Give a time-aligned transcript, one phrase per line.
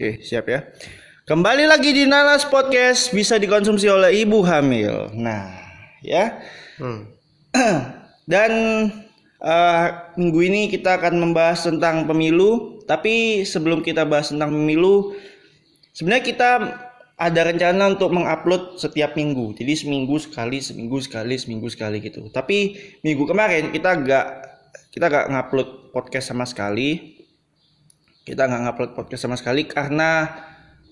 [0.00, 0.64] Oke, siap ya.
[1.28, 5.12] Kembali lagi di Nanas Podcast bisa dikonsumsi oleh ibu hamil.
[5.12, 5.60] Nah,
[6.00, 6.40] ya.
[6.80, 7.04] Hmm.
[8.32, 8.52] Dan
[9.44, 9.86] eh,
[10.16, 12.80] minggu ini kita akan membahas tentang pemilu.
[12.88, 15.12] Tapi sebelum kita bahas tentang pemilu,
[15.92, 16.50] sebenarnya kita
[17.20, 19.52] ada rencana untuk mengupload setiap minggu.
[19.52, 22.24] Jadi seminggu sekali, seminggu sekali, seminggu sekali gitu.
[22.32, 22.72] Tapi
[23.04, 24.26] minggu kemarin kita gak
[24.96, 27.19] kita gak ngupload podcast sama sekali.
[28.24, 30.28] Kita nggak ngupload podcast sama sekali karena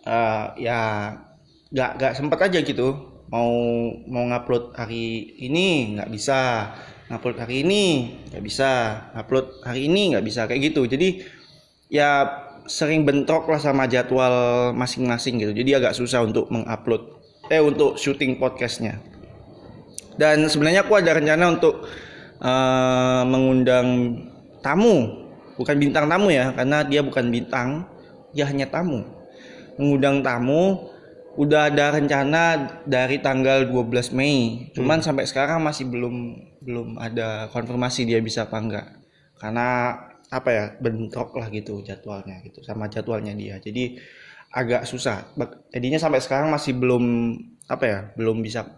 [0.03, 0.81] eh, ya
[1.69, 2.89] gak gak sempat aja gitu.
[3.29, 3.53] Mau
[4.09, 6.73] mau ngupload hari ini nggak bisa,
[7.13, 7.85] ngupload hari ini
[8.33, 8.71] nggak bisa,
[9.13, 10.89] ngupload hari ini nggak bisa kayak gitu.
[10.89, 11.21] Jadi
[11.93, 12.25] ya
[12.65, 15.53] sering bentrok lah sama jadwal masing-masing gitu.
[15.53, 17.21] Jadi agak susah untuk mengupload
[17.53, 18.97] eh untuk syuting podcastnya.
[20.17, 21.85] Dan sebenarnya aku ada rencana untuk
[22.41, 23.89] eh, mengundang
[24.65, 25.28] tamu,
[25.59, 27.85] bukan bintang tamu ya, karena dia bukan bintang,
[28.33, 29.03] dia hanya tamu.
[29.77, 30.91] Mengundang tamu
[31.39, 34.71] udah ada rencana dari tanggal 12 Mei.
[34.75, 36.15] Cuman sampai sekarang masih belum
[36.63, 38.87] belum ada konfirmasi dia bisa apa enggak.
[39.39, 39.95] Karena
[40.29, 43.97] apa ya bentrok lah gitu jadwalnya gitu sama jadwalnya dia jadi
[44.53, 45.33] agak susah
[45.73, 47.33] jadinya sampai sekarang masih belum
[47.65, 48.69] apa ya belum bisa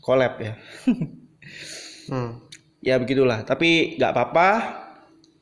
[0.00, 0.56] collab ya
[2.04, 2.36] Hmm.
[2.84, 4.48] ya begitulah tapi nggak apa-apa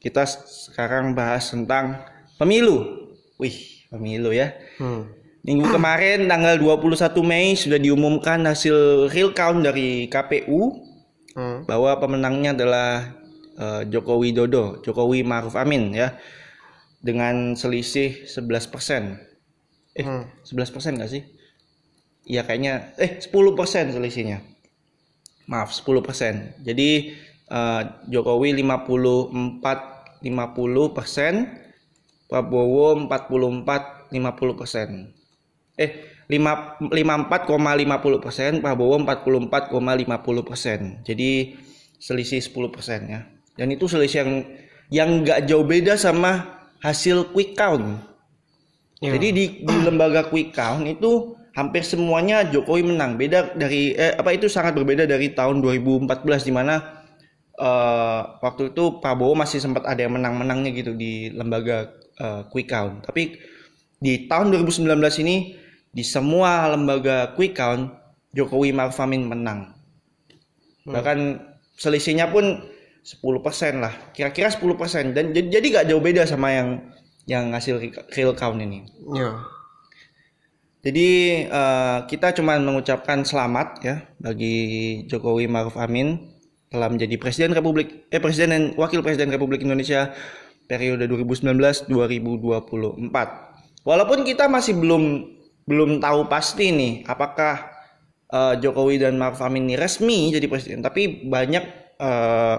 [0.02, 2.02] kita sekarang bahas tentang
[2.36, 3.06] pemilu
[3.38, 3.54] wih
[3.88, 5.06] pemilu ya Hmm.
[5.42, 10.90] minggu kemarin tanggal 21 Mei sudah diumumkan hasil real count dari KPU
[11.32, 11.64] Hmm.
[11.64, 12.90] bahwa pemenangnya adalah
[13.52, 16.16] eh, Joko Widodo, Jokowi Maruf Amin ya.
[17.04, 19.20] Dengan selisih 11%.
[19.92, 20.24] Eh, Hmm.
[20.40, 21.22] 11% nggak sih?
[22.24, 24.40] Iya kayaknya eh 10% selisihnya.
[25.48, 26.56] Maaf, 10%.
[26.64, 27.12] Jadi
[27.52, 31.60] eh, Jokowi 54 50%,
[32.30, 35.12] Prabowo 44 50%.
[35.76, 35.90] Eh
[36.30, 41.04] 5 54,50%, Prabowo 44,50%.
[41.04, 41.60] Jadi
[42.00, 43.28] selisih 10% ya.
[43.52, 44.48] Dan itu selisih yang
[44.92, 48.00] yang nggak jauh beda sama hasil quick count.
[49.02, 49.12] Ya.
[49.18, 53.20] Jadi di, di lembaga quick count itu hampir semuanya Jokowi menang.
[53.20, 57.01] Beda dari eh, apa itu sangat berbeda dari tahun 2014 di mana
[57.58, 63.04] eh, waktu itu Prabowo masih sempat ada yang menang-menangnya gitu di lembaga eh, quick count.
[63.04, 63.36] Tapi
[64.02, 64.88] di tahun 2019
[65.22, 65.56] ini
[65.92, 67.92] di semua lembaga quick count
[68.32, 69.76] Jokowi Maruf Amin menang.
[70.88, 71.18] Bahkan
[71.76, 72.64] selisihnya pun
[73.04, 73.94] 10% lah.
[74.16, 76.68] Kira-kira 10% dan jadi nggak jauh beda sama yang
[77.28, 77.78] yang hasil
[78.16, 78.82] real count ini.
[79.14, 79.38] Ya.
[80.82, 81.08] Jadi
[81.46, 84.56] eh, kita cuma mengucapkan selamat ya bagi
[85.06, 86.31] Jokowi Maruf Amin
[86.72, 90.08] telah menjadi Presiden Republik eh Presiden dan Wakil Presiden Republik Indonesia
[90.64, 91.92] periode 2019-2024.
[93.84, 95.04] Walaupun kita masih belum
[95.68, 97.68] belum tahu pasti nih apakah
[98.32, 101.64] eh, Jokowi dan Maruf Amin ini resmi jadi presiden, tapi banyak
[102.00, 102.56] eh,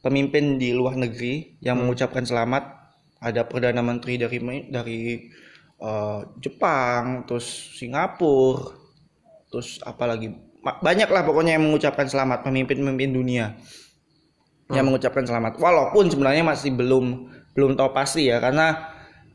[0.00, 2.80] pemimpin di luar negeri yang mengucapkan selamat.
[3.22, 5.00] Ada perdana menteri dari dari
[5.78, 8.72] eh, Jepang, terus Singapura,
[9.52, 13.58] terus apalagi Ma- banyak lah pokoknya yang mengucapkan selamat pemimpin-pemimpin dunia
[14.68, 15.58] yang mengucapkan selamat.
[15.58, 18.72] Walaupun sebenarnya masih belum belum tahu pasti ya karena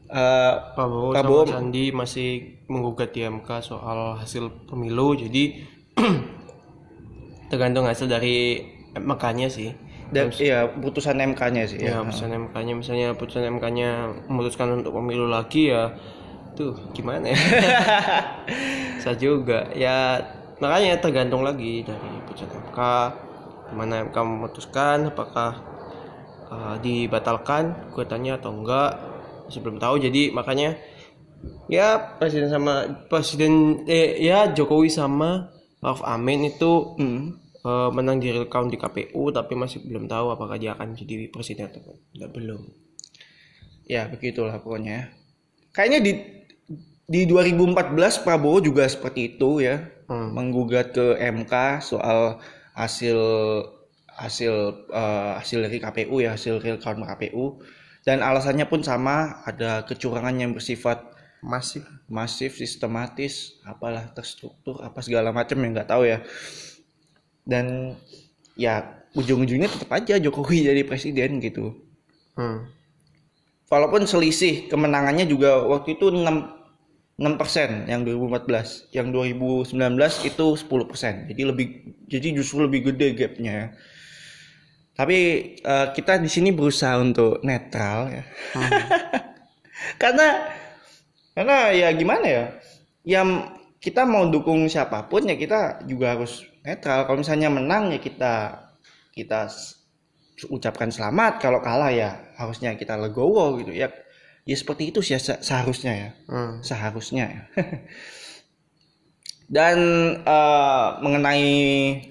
[0.08, 2.30] eh, Prabowo, Prabowo- sama Sandi masih
[2.66, 5.44] menggugat di MK soal hasil pemilu jadi
[7.50, 8.64] tergantung hasil dari
[8.94, 9.72] MK-nya sih.
[10.08, 12.02] dan iya putusan MK-nya sih Ya, ya.
[12.02, 13.90] putusan MK-nya misalnya putusan MK-nya
[14.26, 15.92] memutuskan untuk pemilu lagi ya
[16.56, 17.36] tuh gimana ya?
[19.04, 20.24] Saya juga ya
[20.57, 22.79] makanya tergantung lagi dari putusan MK
[23.78, 25.51] mana MK memutuskan apakah
[26.50, 28.91] uh, dibatalkan gugatannya atau enggak
[29.47, 30.75] masih belum tahu jadi makanya
[31.69, 37.38] ya presiden sama presiden eh ya Jokowi sama Maruf Amin itu Hmm.
[37.67, 41.29] eh, menang di real count di KPU tapi masih belum tahu apakah dia akan jadi
[41.29, 42.62] presiden atau enggak belum
[43.88, 44.91] Ya begitulah pokoknya.
[44.91, 45.03] ya.
[45.72, 46.11] Kayaknya di
[47.08, 50.32] di 2014 Prabowo juga seperti itu ya, Hmm.
[50.32, 52.40] menggugat ke MK soal
[52.72, 53.20] hasil
[54.08, 54.54] hasil
[54.88, 57.59] eh, hasil dari KPU ya, hasil real count KPU
[58.08, 61.04] dan alasannya pun sama, ada kecurangan yang bersifat
[61.44, 66.24] masih masif, sistematis, apalah terstruktur, apa segala macam yang nggak tahu ya.
[67.44, 68.00] Dan
[68.56, 71.84] ya ujung-ujungnya tetap aja Jokowi jadi presiden gitu.
[72.40, 72.80] hmm.
[73.68, 76.24] Walaupun selisih kemenangannya juga waktu itu 6
[77.17, 79.73] 6% yang 2014, yang 2019
[80.29, 81.29] itu 10%.
[81.34, 81.67] Jadi lebih
[82.05, 83.53] jadi justru lebih gede gapnya.
[83.53, 83.67] ya.
[84.93, 85.17] Tapi
[85.58, 88.23] eh, kita di sini berusaha untuk netral ya.
[90.02, 90.28] karena
[91.37, 92.46] karena ya gimana ya
[93.05, 97.99] yang kita mau dukung siapa pun ya kita juga harus netral kalau misalnya menang ya
[98.02, 98.34] kita
[99.13, 99.49] kita
[100.49, 103.90] ucapkan selamat kalau kalah ya harusnya kita legowo gitu ya
[104.47, 106.64] ya seperti itu sih se- seharusnya ya Hmm.
[106.64, 107.41] seharusnya ya.
[109.47, 109.78] Dan
[110.28, 111.47] eh, mengenai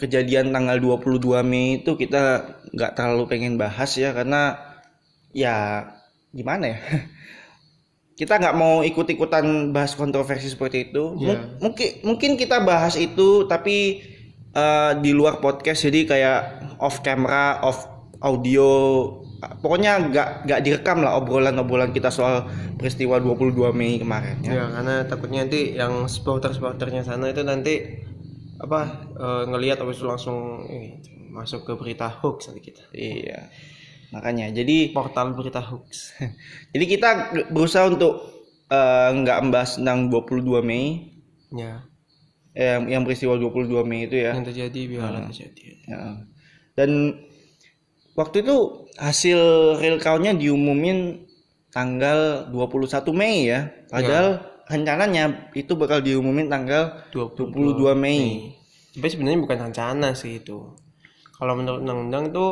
[0.00, 4.56] kejadian tanggal 22 Mei itu kita nggak terlalu pengen bahas ya karena
[5.37, 5.85] ya
[6.33, 6.79] gimana ya
[8.21, 11.12] kita nggak mau ikut-ikutan bahas kontroversi seperti itu.
[11.21, 11.61] Iya.
[11.61, 14.00] Mungkin mungkin kita bahas itu tapi
[14.53, 16.41] eh, di luar podcast jadi kayak
[16.81, 17.85] off camera, off
[18.25, 18.69] audio.
[19.37, 22.49] Pokoknya nggak nggak direkam lah obrolan-obrolan kita soal
[22.81, 24.62] peristiwa 22 Mei kemarin ya.
[24.62, 28.00] Ya, karena takutnya nanti yang supporter-supporternya sana itu nanti
[28.56, 28.81] apa
[29.12, 30.97] eh, ngelihat habis itu langsung ini,
[31.29, 32.85] masuk ke berita hoax nanti kita.
[32.97, 33.53] Iya.
[34.17, 36.17] Makanya jadi Portal berita hoax.
[36.73, 37.09] jadi kita
[37.53, 38.25] berusaha untuk
[38.73, 41.12] eh, nggak membahas tentang 22 Mei
[41.53, 41.85] ya,
[42.56, 44.33] eh, yang yang peristiwa 22 Mei itu ya.
[44.33, 45.67] yang terjadi biarlah terjadi.
[45.85, 46.25] Ya.
[46.77, 47.21] Dan
[48.17, 49.39] waktu itu hasil
[49.79, 51.29] real count-nya diumumin
[51.71, 53.69] tanggal 21 Mei ya.
[53.93, 58.57] Padahal rencananya itu bakal diumumin tanggal 22 Mei.
[58.97, 60.73] Tapi sebenarnya bukan rencana sih itu.
[61.37, 62.47] Kalau menurut undang-undang itu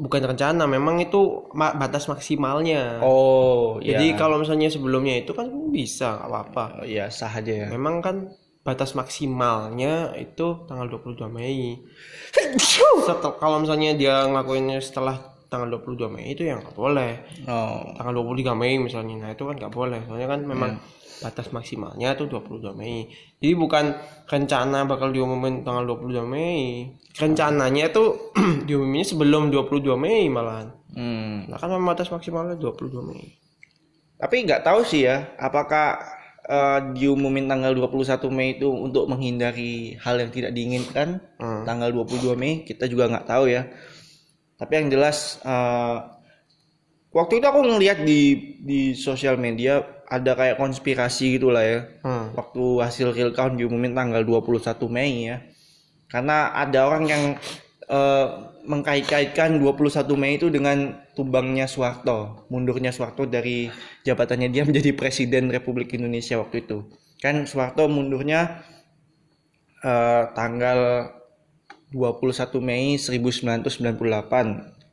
[0.00, 3.04] bukan rencana, memang itu batas maksimalnya.
[3.04, 4.16] Oh, Jadi ya.
[4.16, 6.64] kalau misalnya sebelumnya itu kan bisa nggak apa-apa.
[6.82, 7.68] Oh, iya sah aja ya.
[7.68, 8.32] Memang kan
[8.68, 11.80] batas maksimalnya itu tanggal 22 Mei.
[12.60, 15.16] Setel- kalau misalnya dia ngelakuinnya setelah
[15.48, 17.16] tanggal 22 Mei itu yang nggak boleh.
[17.48, 17.96] Oh.
[17.96, 20.04] Tanggal 23 Mei misalnya, nah itu kan nggak boleh.
[20.04, 20.76] Soalnya kan memang
[21.24, 23.08] batas maksimalnya itu 22 Mei.
[23.40, 23.96] Jadi bukan
[24.28, 26.92] rencana bakal diumumin tanggal 22 Mei.
[27.16, 28.04] Rencananya itu
[28.68, 30.76] diumuminnya sebelum 22 Mei malahan.
[30.92, 31.48] Hmm.
[31.48, 33.32] Nah kan memang batas maksimalnya 22 Mei.
[34.20, 36.17] Tapi nggak tahu sih ya, apakah
[36.48, 41.62] eh, diumumin tanggal 21 Mei itu untuk menghindari hal yang tidak diinginkan Hmm.
[41.62, 43.68] tanggal 22 Mei kita juga nggak tahu ya.
[44.58, 45.96] Tapi yang jelas eh,
[47.12, 48.20] waktu itu aku ngeliat di
[48.64, 51.80] di sosial media ada kayak konspirasi gitulah ya.
[52.00, 52.32] Hmm.
[52.32, 55.44] Waktu hasil real count diumumin tanggal 21 Mei ya.
[56.08, 57.22] Karena ada orang yang
[57.88, 58.26] eh,
[58.68, 63.72] mengkait-kaitkan 21 Mei itu dengan tumbangnya Soeharto, mundurnya Soeharto dari
[64.04, 66.84] jabatannya dia menjadi presiden Republik Indonesia waktu itu.
[67.18, 68.60] Kan Soeharto mundurnya
[69.80, 71.10] eh, tanggal
[71.96, 73.64] 21 Mei 1998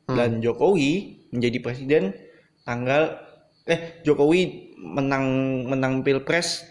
[0.07, 2.03] dan Jokowi menjadi presiden
[2.63, 3.19] tanggal
[3.67, 5.25] eh Jokowi menang
[5.67, 6.63] menang Pilpres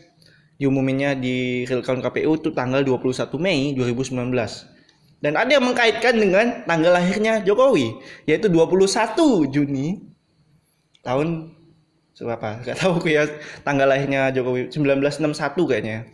[0.56, 4.73] diumuminnya di real count KPU itu tanggal 21 Mei 2019.
[5.24, 7.96] Dan ada yang mengkaitkan dengan tanggal lahirnya Jokowi
[8.28, 10.04] yaitu 21 Juni
[11.00, 11.56] tahun
[12.20, 12.60] berapa?
[12.60, 13.24] Gak tahu aku ya
[13.64, 16.12] tanggal lahirnya Jokowi 1961 kayaknya.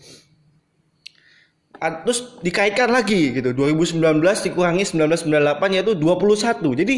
[2.06, 3.98] Terus dikaitkan lagi gitu 2019
[4.46, 6.96] dikurangi 1998 yaitu 21 jadi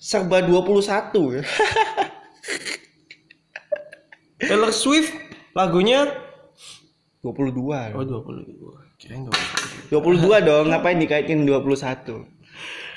[0.00, 1.44] serba 21
[4.40, 5.12] Taylor Swift
[5.52, 6.08] lagunya?
[7.24, 9.28] 22 oh 22 kirain
[9.92, 12.24] 22 22 dong ngapain dikaitin 21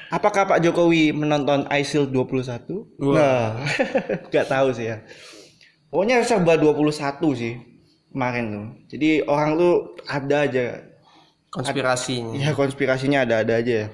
[0.07, 3.15] apakah Pak Jokowi menonton ISIL 21 Wah.
[3.15, 3.43] nah
[4.31, 5.03] nggak tahu sih ya.
[5.87, 6.91] Pokoknya serba 21
[7.35, 7.53] sih
[8.11, 8.67] kemarin tuh.
[8.95, 10.83] Jadi orang tuh ada aja.
[11.47, 12.35] Konspirasinya.
[12.35, 13.87] Ya konspirasinya ada-ada aja ya.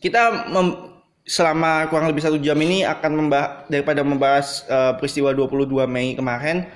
[0.00, 0.92] Kita mem-
[1.24, 6.68] selama kurang lebih satu jam ini akan membahas daripada membahas eh, peristiwa 22 Mei kemarin,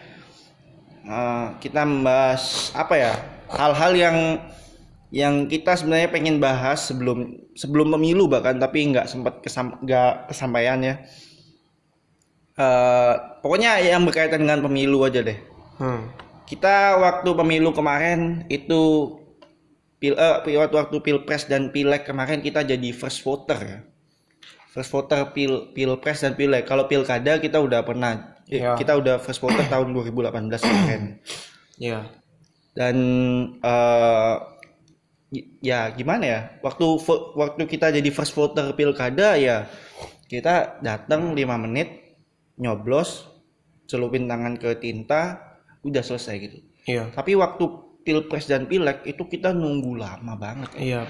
[1.04, 3.12] eh, kita membahas apa ya
[3.48, 4.16] hal-hal yang
[5.08, 10.78] yang kita sebenarnya pengen bahas sebelum sebelum pemilu bahkan tapi nggak sempat kesam nggak kesampaian
[10.84, 10.94] ya.
[12.58, 15.38] Eh, pokoknya yang berkaitan dengan pemilu aja deh
[15.78, 16.10] hmm.
[16.42, 19.14] kita waktu pemilu kemarin itu
[20.02, 23.78] pil eh, waktu waktu pilpres dan pileg kemarin kita jadi first voter ya
[24.74, 28.74] first voter pil pilpres dan pileg kalau pilkada kita udah pernah Iya.
[28.74, 31.02] kita udah first voter tahun 2018 kemarin
[31.78, 32.10] ya
[32.78, 32.94] dan
[35.34, 36.84] y- ya gimana ya waktu
[37.34, 39.66] waktu kita jadi first voter pilkada ya
[40.30, 42.14] kita datang 5 menit
[42.54, 43.26] nyoblos
[43.90, 45.42] celupin tangan ke tinta
[45.82, 47.64] udah selesai gitu iya tapi waktu
[48.06, 50.70] pilpres dan pileg itu kita nunggu lama banget.
[50.80, 51.04] iya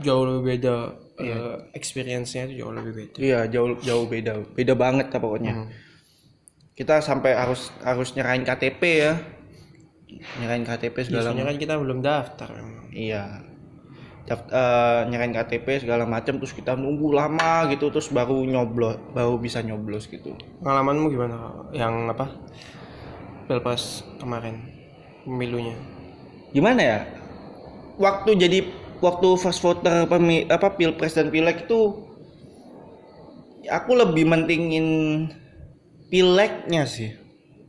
[0.00, 0.76] jauh lebih beda
[1.20, 5.52] eh, experience-nya itu jauh lebih beda Iya jauh jauh beda, beda banget lah pokoknya.
[5.58, 5.68] Hmm.
[6.72, 9.18] Kita sampai harus harus nyerahin KTP ya,
[10.38, 11.30] nyerahin KTP segala.
[11.30, 12.48] biasanya kan kita belum daftar
[12.90, 13.44] Iya.
[14.24, 19.36] daft- eh, nyerahin KTP segala macam terus kita nunggu lama gitu terus baru nyoblos baru
[19.36, 20.36] bisa nyoblos gitu.
[20.60, 21.36] Pengalamanmu gimana
[21.72, 22.28] yang apa?
[23.48, 24.68] Pilpres kemarin
[25.24, 25.76] pemilunya.
[26.52, 26.98] Gimana ya?
[27.96, 28.58] Waktu jadi
[29.00, 32.04] waktu first voter pemi, apa pilpres dan pileg itu
[33.64, 34.86] aku lebih mentingin
[36.08, 37.12] pilegnya sih.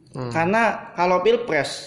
[0.10, 0.34] Hmm.
[0.34, 1.86] karena kalau pilpres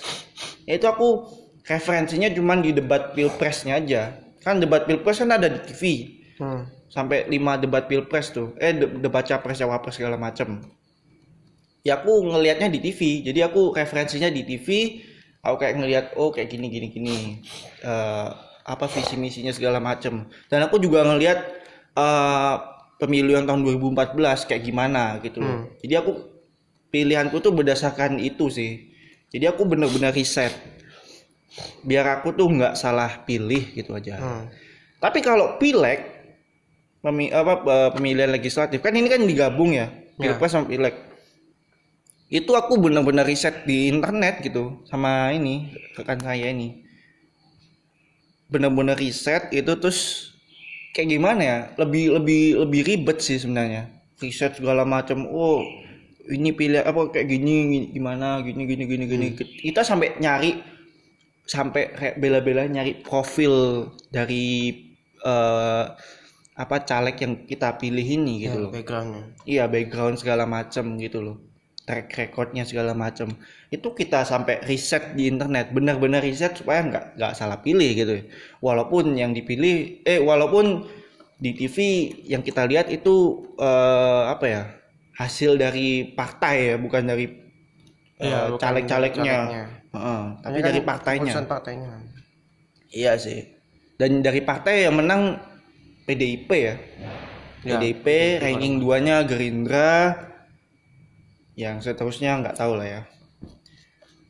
[0.66, 1.26] itu aku
[1.62, 4.16] referensinya cuman di debat pilpresnya aja.
[4.42, 5.82] Kan debat pilpres kan ada di TV
[6.40, 6.66] Hmm.
[6.90, 8.56] sampai 5 debat pilpres tuh.
[8.58, 10.58] Eh de- debat capres cawapres segala macem.
[11.82, 14.68] Ya aku ngelihatnya di TV jadi aku referensinya di TV
[15.42, 17.16] aku kayak ngelihat oh kayak gini gini gini.
[17.82, 18.28] Eh,
[18.62, 20.26] apa visi misinya segala macem.
[20.46, 21.38] Dan aku juga ngelihat
[21.94, 22.54] eh,
[22.98, 25.42] pemilu yang tahun 2014 kayak gimana gitu.
[25.42, 25.66] Hmm.
[25.82, 26.22] jadi aku
[26.88, 28.91] pilihanku tuh berdasarkan itu sih
[29.32, 30.52] jadi aku bener-bener riset
[31.82, 34.44] biar aku tuh nggak salah pilih gitu aja Hmm.
[34.98, 36.00] tapi kalau pileg
[37.02, 37.58] pemi- apa
[37.90, 40.30] pemilihan legislatif kan ini kan digabung ya, Ya.
[40.30, 40.94] pilpres sama pileg.
[42.30, 46.80] Itu aku benar-benar riset di internet gitu sama ini rekan saya ini.
[48.46, 50.30] Benar-benar riset itu terus
[50.94, 51.58] kayak gimana ya?
[51.76, 53.90] Lebih lebih lebih ribet sih sebenarnya.
[54.16, 55.26] Riset segala macam.
[55.26, 55.60] Oh,
[56.30, 59.26] ini pilih apa kayak gini gini, gimana gini gini gini gini.
[59.36, 60.50] Kita sampai nyari
[61.46, 64.70] sampai kayak bela-bela nyari profil dari
[65.24, 65.84] eh,
[66.52, 68.70] apa caleg yang kita pilih ini gitu Ya, loh.
[68.70, 71.36] backgroundnya Iya background segala macam gitu loh.
[71.82, 73.34] Track recordnya segala macam.
[73.72, 78.22] Itu kita sampai riset di internet, benar-benar riset supaya nggak nggak salah pilih gitu.
[78.62, 80.86] Walaupun yang dipilih, eh walaupun
[81.42, 81.76] di TV
[82.30, 84.62] yang kita lihat itu eh, apa ya
[85.16, 87.26] hasil dari partai ya, bukan dari
[88.16, 89.38] bukan caleg-calegnya.
[89.50, 89.64] calegnya.
[89.92, 91.20] Heeh, tapi kan dari partainya.
[91.28, 91.90] keputusan partainya
[92.92, 93.40] Iya sih.
[93.96, 95.40] Dan dari partai yang menang
[96.04, 96.76] PDIP ya.
[97.62, 98.06] Ya, PDIP
[98.40, 100.16] ranking 2-nya Gerindra.
[101.56, 103.02] Yang seterusnya nggak tahu lah ya.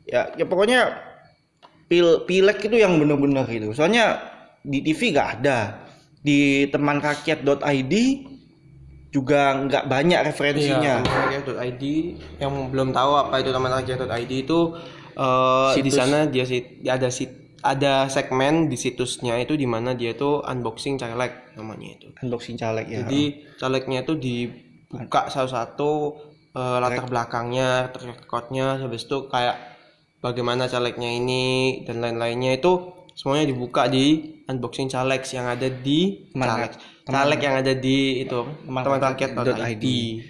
[0.03, 0.99] Ya, ya pokoknya
[1.87, 3.71] pil pileg itu yang bener-bener gitu.
[3.71, 4.19] Soalnya
[4.63, 5.83] di TV nggak ada.
[6.23, 7.93] Di temanrakyat.id
[9.13, 11.05] juga nggak banyak referensinya.
[11.05, 11.05] Iya,
[11.45, 11.83] temanrakyat.id
[12.41, 14.59] yang belum tahu apa itu temanrakyat.id itu
[15.13, 17.29] eh, di sana dia sit, ada sit,
[17.61, 22.07] ada segmen di situsnya itu di mana dia itu unboxing caleg namanya itu.
[22.25, 23.05] Unboxing caleg ya.
[23.05, 23.21] Jadi
[23.55, 25.91] calegnya itu dibuka satu-satu
[26.57, 29.77] eh, latar belakangnya, recordnya, habis itu kayak
[30.19, 31.45] bagaimana calegnya ini
[31.85, 32.73] dan lain-lainnya itu
[33.13, 38.23] semuanya dibuka di unboxing caleg yang ada di Teman- caleg teman- caleg yang ada di
[38.23, 39.85] itu Teman- rakyat.id .id.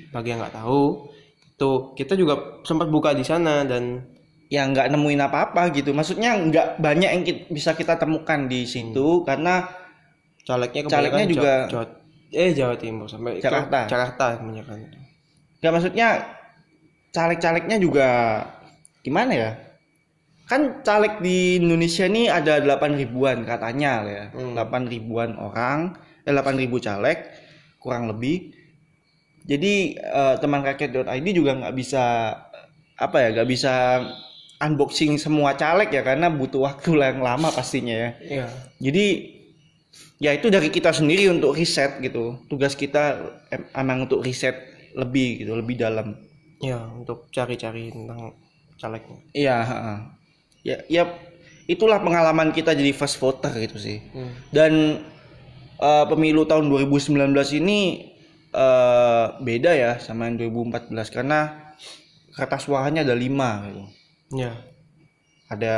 [0.09, 1.05] bagi yang nggak tahu
[1.53, 4.01] itu kita juga sempat buka di sana dan
[4.49, 5.93] ya nggak nemuin apa-apa gitu.
[5.93, 9.65] Maksudnya nggak banyak yang ki- bisa kita temukan di situ karena
[10.43, 12.01] calegnya Calegnya juga- Jawa, Jawa-
[12.33, 13.85] eh Jawa Timur sampai ke Jakarta.
[13.85, 14.77] Jakarta kebanyakan
[15.61, 16.07] nggak maksudnya
[17.09, 18.09] caleg-calegnya juga
[18.99, 19.49] gimana ya?
[20.43, 24.23] Kan caleg di Indonesia ini ada 8 ribuan katanya ya.
[24.35, 24.53] Hmm.
[24.53, 27.23] 8 ribuan orang, eh 8 ribu caleg
[27.79, 28.51] kurang lebih.
[29.43, 32.03] Jadi eh, teman rakyat.id juga nggak bisa
[32.95, 33.73] apa ya, nggak bisa
[34.63, 38.09] unboxing semua caleg ya karena butuh waktu yang lama pastinya ya.
[38.23, 38.47] iya
[38.79, 39.05] Jadi
[40.19, 42.39] ya itu dari kita sendiri untuk riset gitu.
[42.47, 43.19] Tugas kita
[43.51, 44.55] em- emang untuk riset
[44.93, 46.15] lebih gitu, lebih dalam.
[46.63, 48.31] ya untuk cari-cari tentang
[48.79, 49.57] calegnya Iya.
[50.63, 51.03] Ya, ya
[51.67, 53.99] itulah pengalaman kita jadi first voter gitu sih.
[54.11, 54.31] Hmm.
[54.49, 54.73] Dan
[55.79, 57.79] eh, pemilu tahun 2019 ini
[58.51, 61.71] eh, beda ya sama yang 2014 karena
[62.33, 63.83] kertas suaranya ada lima gitu.
[64.43, 64.53] ya
[65.51, 65.77] Ada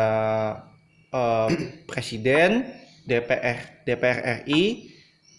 [1.11, 1.49] eh,
[1.89, 2.65] presiden,
[3.05, 4.93] DPR, DPR RI,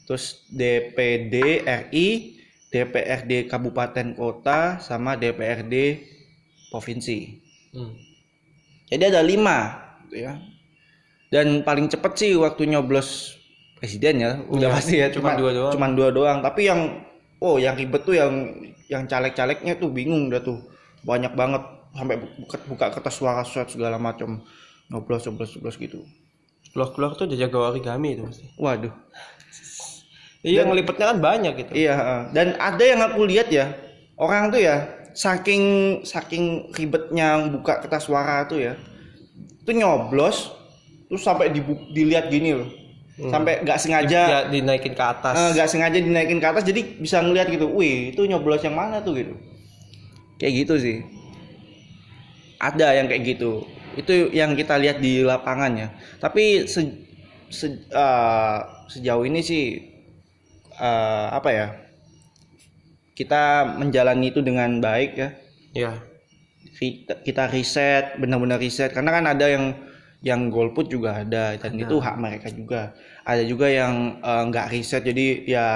[0.06, 2.38] terus DPD RI,
[2.70, 6.04] DPRD kabupaten kota, sama DPRD
[6.70, 7.42] provinsi.
[7.74, 8.05] Hmm.
[8.86, 9.74] Jadi ada lima,
[10.06, 10.38] gitu ya.
[11.32, 13.34] Dan paling cepet sih waktu nyoblos
[13.76, 15.06] presiden ya, udah Iya, pasti ya.
[15.10, 15.72] cuma dua doang.
[15.74, 16.38] Cuman dua doang.
[16.38, 17.02] Tapi yang,
[17.42, 18.32] oh yang ribet tuh yang
[18.86, 20.62] yang caleg-calegnya tuh bingung dah tuh,
[21.02, 21.62] banyak banget
[21.92, 24.38] sampai buka, buka kertas suara surat segala macam,
[24.86, 26.00] nyoblos nyoblos nyoblos gitu.
[26.70, 28.92] keluar-keluar tuh udah jaga origami itu pasti Waduh.
[30.44, 31.94] iya ngelipetnya kan banyak gitu Iya.
[32.36, 33.72] Dan ada yang aku lihat ya,
[34.20, 34.84] orang tuh ya
[35.16, 35.64] saking
[36.04, 38.76] saking ribetnya buka kertas suara tuh ya,
[39.64, 40.52] itu nyoblos,
[41.08, 42.68] terus sampai dibu- dilihat gini loh,
[43.32, 47.24] sampai nggak sengaja ya dinaikin ke atas eh, nggak sengaja dinaikin ke atas, jadi bisa
[47.24, 49.32] ngelihat gitu, wih itu nyoblos yang mana tuh gitu,
[50.36, 50.98] kayak gitu sih.
[52.56, 53.64] Ada yang kayak gitu,
[53.96, 55.88] itu yang kita lihat di lapangan ya.
[56.16, 57.04] Tapi se-
[57.52, 58.58] se- eh,
[58.88, 59.64] sejauh ini sih
[60.76, 61.66] eh, apa ya?
[63.16, 65.28] Kita menjalani itu dengan baik ya.
[65.72, 65.92] ya
[66.76, 69.72] Kita, kita riset, benar-benar riset karena kan ada yang
[70.20, 72.92] yang golput juga ada dan itu hak mereka juga.
[73.24, 75.66] Ada juga yang eh, nggak riset jadi ya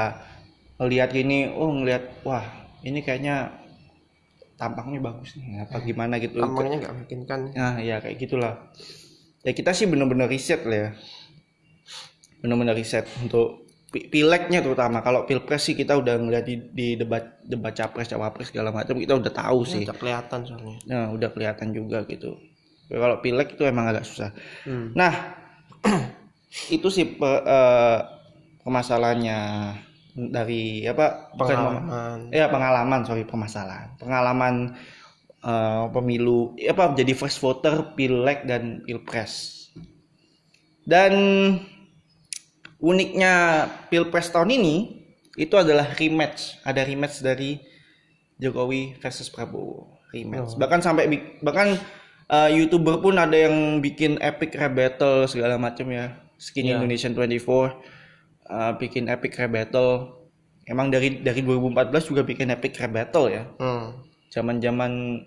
[0.77, 2.45] ngelihat gini, oh ngelihat wah
[2.85, 3.53] ini kayaknya
[4.61, 6.37] tampangnya bagus nih apa gimana gitu.
[6.37, 8.69] tampangnya nggak mungkin kan Nah, ya kayak gitulah.
[9.41, 10.91] Ya kita sih bener-bener riset lah ya.
[12.45, 15.03] Bener-bener riset untuk pileknya terutama.
[15.03, 19.19] Kalau pilpres sih kita udah ngeliat di, di debat debat capres cawapres segala macam kita
[19.19, 19.83] udah tahu sih.
[19.83, 22.39] udah kelihatan soalnya Nah, udah kelihatan juga gitu.
[22.91, 24.31] Kalau pilek itu emang agak susah.
[24.67, 24.95] hmm.
[24.95, 25.13] Nah,
[26.77, 27.99] itu sih pe- eh,
[28.63, 29.39] permasalahannya
[30.11, 31.31] dari apa?
[31.39, 34.55] bukan pengalaman ya pengalaman sorry permasalahan pengalaman
[35.43, 39.67] eh, pemilu apa jadi first voter pileg dan pilpres
[40.85, 41.13] dan
[42.81, 44.77] uniknya pilpres tahun ini
[45.37, 46.59] itu adalah rematch.
[46.65, 47.61] Ada rematch dari
[48.41, 50.01] Jokowi versus Prabowo.
[50.11, 50.57] Rematch.
[50.57, 51.07] Bahkan sampai
[51.45, 51.77] bahkan
[52.27, 56.19] eh, youtuber pun ada yang bikin epic rap battle segala macam ya.
[56.41, 56.81] Skinny Ya.
[56.81, 57.77] Indonesian 24
[58.49, 60.19] eh, bikin epic rap battle.
[60.67, 63.45] Emang dari dari 2014 juga bikin epic rap battle ya.
[63.61, 64.09] Hmm.
[64.31, 65.19] zaman-zaman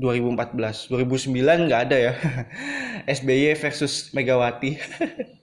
[0.00, 2.12] 2014 2009 nggak ada ya.
[3.20, 4.80] SBY versus Megawati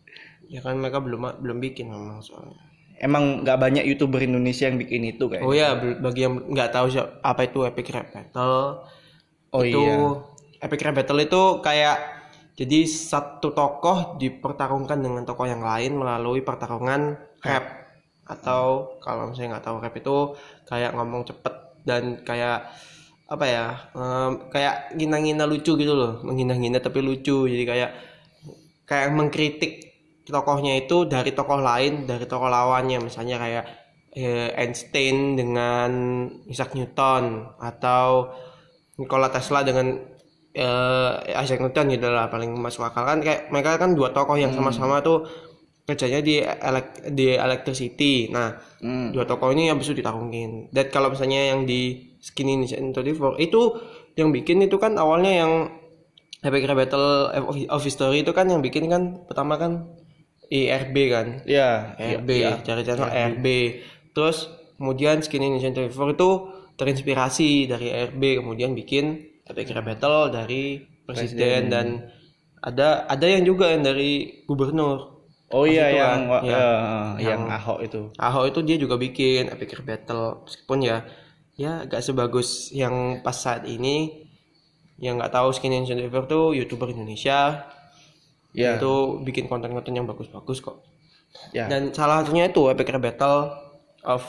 [0.48, 2.60] ya kan mereka belum belum bikin memang soalnya.
[2.98, 6.90] Emang nggak banyak youtuber Indonesia yang bikin itu kayak oh ya bagi yang nggak tahu
[6.90, 8.82] siapa apa itu epic rap battle.
[9.54, 10.66] Oh itu iya.
[10.66, 11.98] epic rap battle itu kayak
[12.58, 17.14] jadi satu tokoh dipertarungkan dengan tokoh yang lain melalui pertarungan
[17.46, 17.66] rap.
[18.26, 20.18] Atau kalau misalnya nggak tahu rap itu
[20.66, 21.54] kayak ngomong cepet
[21.86, 22.66] dan kayak
[23.28, 26.18] apa ya em, kayak ngina-ngina lucu gitu loh.
[26.26, 27.46] Menghina-hina tapi lucu.
[27.46, 27.92] Jadi kayak
[28.90, 29.87] kayak mengkritik
[30.30, 33.00] tokohnya itu dari tokoh lain dari tokoh lawannya.
[33.02, 33.66] Misalnya kayak
[34.14, 35.92] eh, Einstein dengan
[36.48, 38.32] Isaac Newton atau
[38.98, 39.94] Nikola Tesla dengan
[40.54, 43.08] eh, Isaac Newton gitu lah paling masuk akal.
[43.08, 45.28] Kan kayak mereka kan dua tokoh yang sama-sama tuh
[45.88, 48.28] kerjanya di elek di electricity.
[48.28, 49.10] Nah Hmm.
[49.10, 50.70] dua tokoh ini habis itu ditarungin.
[50.70, 53.62] Dan kalau misalnya yang di Skinny Indonesian 24 itu
[54.18, 55.52] yang bikin itu kan awalnya yang
[56.46, 57.34] Epic Battle
[57.70, 59.90] of History itu kan yang bikin kan pertama kan
[60.48, 61.28] IRB kan?
[61.44, 63.46] Ya RB ya, cari channel RB
[64.16, 64.50] terus
[64.82, 66.30] kemudian Skinny Indonesian 24 itu
[66.78, 71.88] terinspirasi dari RB kemudian bikin Epic Rap Battle dari presiden, dan
[72.60, 75.16] ada ada yang juga yang dari gubernur.
[75.48, 76.58] Oh iya itu yang kan, ya.
[76.60, 78.02] eh, yang Ahok itu.
[78.20, 80.44] Ahok itu dia juga bikin Epic Rap Battle.
[80.44, 81.08] Meskipun ya
[81.56, 84.28] ya gak sebagus yang pas saat ini.
[84.98, 87.70] Yang nggak tahu Skinny Indonesian 24 tuh youtuber Indonesia
[88.58, 88.82] ya.
[88.82, 90.82] Itu bikin konten-konten yang bagus-bagus kok.
[91.54, 91.70] Ya.
[91.70, 93.54] Dan salah satunya itu Epic Battle
[94.02, 94.26] of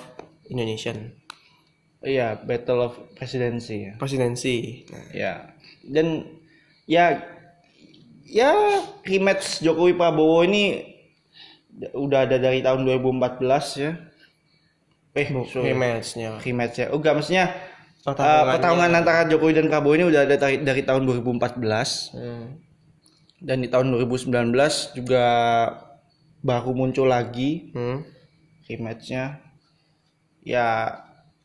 [0.52, 1.16] Indonesian.
[2.04, 3.92] Iya Battle of Presidency ya.
[3.96, 5.32] Presidensi nah, ya.
[5.82, 6.28] Dan
[6.84, 7.24] ya
[8.28, 8.52] ya
[9.02, 10.84] rematch Jokowi Prabowo ini
[11.94, 13.92] udah ada dari tahun 2014 ya.
[15.16, 15.74] Eh sorry.
[15.74, 16.38] rematchnya.
[16.38, 17.50] Rematch ya oh enggak maksudnya
[18.06, 22.67] uh, pertarungan antara Jokowi dan Prabowo ini udah ada dari, dari tahun 2014 Hmm.
[23.38, 24.54] Dan di tahun 2019
[24.92, 25.24] juga
[26.40, 28.02] baru muncul lagi Hmm.
[28.64, 29.42] rematchnya.
[30.42, 30.94] Ya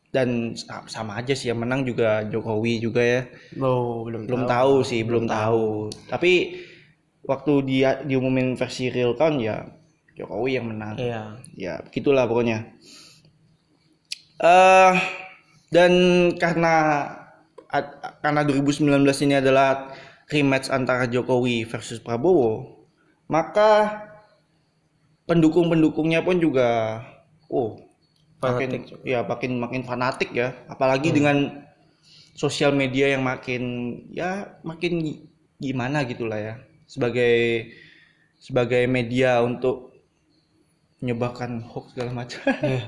[0.08, 3.26] dan sa- sama aja sih yang menang juga Jokowi juga ya.
[3.58, 4.74] Oh, belum belum tahu.
[4.82, 5.90] sih belum tahu.
[6.06, 6.62] tapi
[7.24, 9.66] waktu dia diumumin versi real count ya
[10.14, 10.94] Jokowi yang menang.
[10.94, 11.22] Iya.
[11.54, 12.70] Ya begitulah pokoknya.
[14.36, 14.94] Eh
[15.70, 15.92] dan
[16.38, 16.74] karena
[18.20, 18.86] karena 2019
[19.20, 19.90] ini adalah
[20.32, 22.84] rematch antara Jokowi versus Prabowo
[23.28, 24.04] maka
[25.24, 27.00] pendukung-pendukungnya pun juga
[27.48, 27.80] oh
[28.44, 30.52] makin Fanatik ya makin makin fanatik ya.
[30.68, 31.64] Apalagi dengan
[32.36, 33.62] sosial media yang makin
[34.12, 35.24] ya makin gi-
[35.56, 36.54] gimana gitulah ya.
[36.84, 37.72] Sebagai
[38.36, 39.96] sebagai media untuk
[41.00, 42.40] menyebarkan hoax segala macam.
[42.64, 42.82] Iya.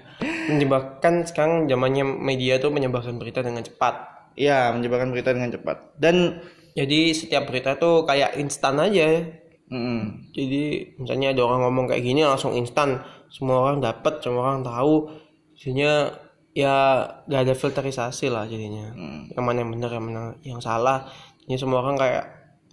[0.46, 4.28] menyebabkan sekarang zamannya media tuh menyebarkan berita dengan cepat.
[4.36, 5.96] Ya menyebarkan berita dengan cepat.
[5.96, 6.44] Dan
[6.76, 9.24] jadi setiap berita tuh kayak instan aja.
[9.72, 13.00] Mm, jadi misalnya ada orang ngomong kayak gini langsung instan.
[13.32, 15.08] Semua orang dapat semua orang tahu.
[15.56, 16.12] Jadinya
[16.52, 18.92] ya gak ada filterisasi lah jadinya.
[18.92, 21.08] Mm, yang mana yang benar yang mana yang salah.
[21.48, 22.24] Ini semua orang kayak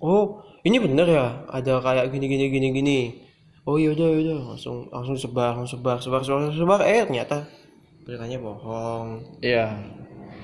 [0.03, 1.47] oh ini bener ya?
[1.47, 2.99] Ada kayak gini gini gini gini.
[3.63, 7.47] Oh yaudah yaudah langsung langsung sebar langsung sebar sebar sebar sebar eh ternyata
[8.03, 9.39] beritanya bohong.
[9.39, 9.79] Ya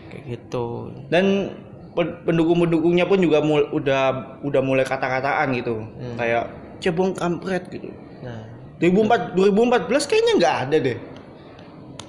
[0.08, 0.96] kayak gitu.
[1.12, 1.52] Dan
[1.98, 4.04] pendukung-pendukungnya pun juga mul- udah
[4.42, 5.84] udah mulai kata-kataan gitu
[6.16, 6.44] kayak
[6.80, 8.44] cebong kampret gitu Nah,
[8.84, 10.98] 2004 2014 kayaknya nggak ada deh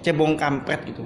[0.03, 1.05] cebong kampret gitu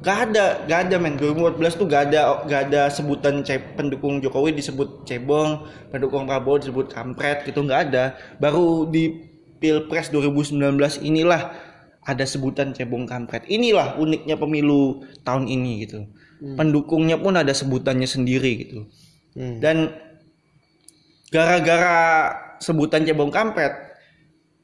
[0.00, 1.20] Gak ada, gak ada men.
[1.20, 6.88] 2014 tuh gak ada, gak ada sebutan ce pendukung Jokowi disebut cebong, pendukung Prabowo disebut
[6.88, 8.16] kampret gitu nggak ada.
[8.40, 9.28] Baru di
[9.60, 10.56] pilpres 2019
[11.04, 11.52] inilah
[12.00, 13.44] ada sebutan cebong kampret.
[13.44, 16.08] Inilah uniknya pemilu tahun ini gitu.
[16.40, 18.78] Pendukungnya pun ada sebutannya sendiri gitu.
[19.34, 19.60] hmm.
[19.60, 19.92] Dan
[21.28, 21.96] gara-gara
[22.58, 23.72] sebutan cebong kampret,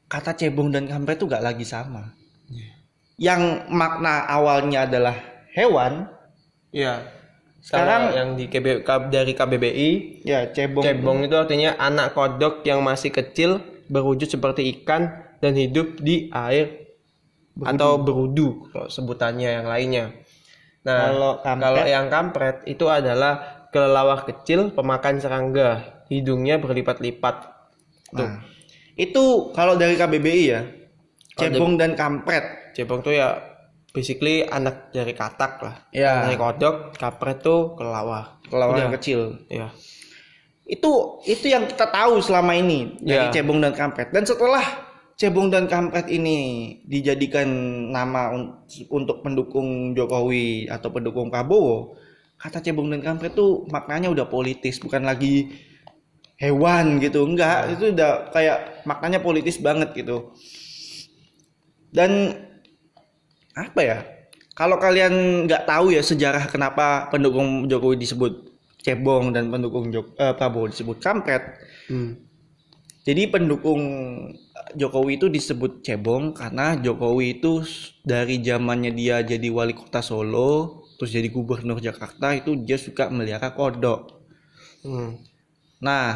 [0.07, 2.13] kata cebong dan kampret tuh gak lagi sama.
[3.17, 5.15] Yang makna awalnya adalah
[5.51, 6.05] hewan,
[6.67, 6.99] Iya.
[7.57, 8.65] Sekarang- Sekarang yang di KB,
[9.09, 9.89] dari KBBI,
[10.23, 10.83] ya cebong.
[10.83, 15.09] cebong itu artinya anak kodok yang masih kecil berwujud seperti ikan
[15.39, 16.85] dan hidup di air
[17.57, 20.05] atau berudu kalau sebutannya yang lainnya.
[20.83, 21.85] Nah, Kalau kalau, kampret?
[21.87, 27.35] yang kampret itu adalah kelelawar kecil pemakan serangga, hidungnya berlipat-lipat.
[28.09, 28.39] Tuh, Nah,
[28.95, 30.61] itu kalau dari KBBI ya,
[31.35, 32.71] cebong dan kampret.
[32.71, 33.35] cebong tuh ya
[33.89, 35.75] basically anak dari katak lah.
[35.89, 36.23] Ya.
[36.23, 38.37] Dari kodok, kampret tuh kelelawar.
[38.45, 39.43] Kelelawar yang kecil.
[39.49, 39.73] Ya.
[40.63, 43.33] Itu itu yang kita tahu selama ini dari Ya.
[43.33, 44.13] cebong dan kampret.
[44.13, 44.86] Dan setelah
[45.17, 46.37] cebong dan kampret ini
[46.85, 47.49] dijadikan
[47.89, 48.61] nama un-
[48.93, 51.97] untuk pendukung Jokowi atau pendukung Prabowo,
[52.37, 55.57] kata cebong dan kampret tuh maknanya udah politis, bukan lagi
[56.37, 57.25] hewan gitu.
[57.25, 60.37] Enggak, itu udah kayak maknanya politis banget gitu.
[61.89, 62.37] Dan
[63.57, 63.97] apa ya?
[64.53, 68.33] Kalau kalian nggak tahu ya sejarah kenapa pendukung Jokowi disebut
[68.85, 71.41] cebong dan pendukung Jok- eh, Prabowo disebut kampret.
[71.89, 72.26] Hmm.
[73.07, 73.81] Jadi pendukung
[74.75, 77.63] Jokowi itu disebut cebong karena Jokowi itu
[78.03, 83.49] dari zamannya dia jadi wali kota Solo, terus jadi gubernur Jakarta itu dia suka melihara
[83.55, 83.99] kodok.
[84.83, 85.11] Hmm.
[85.81, 86.07] Nah,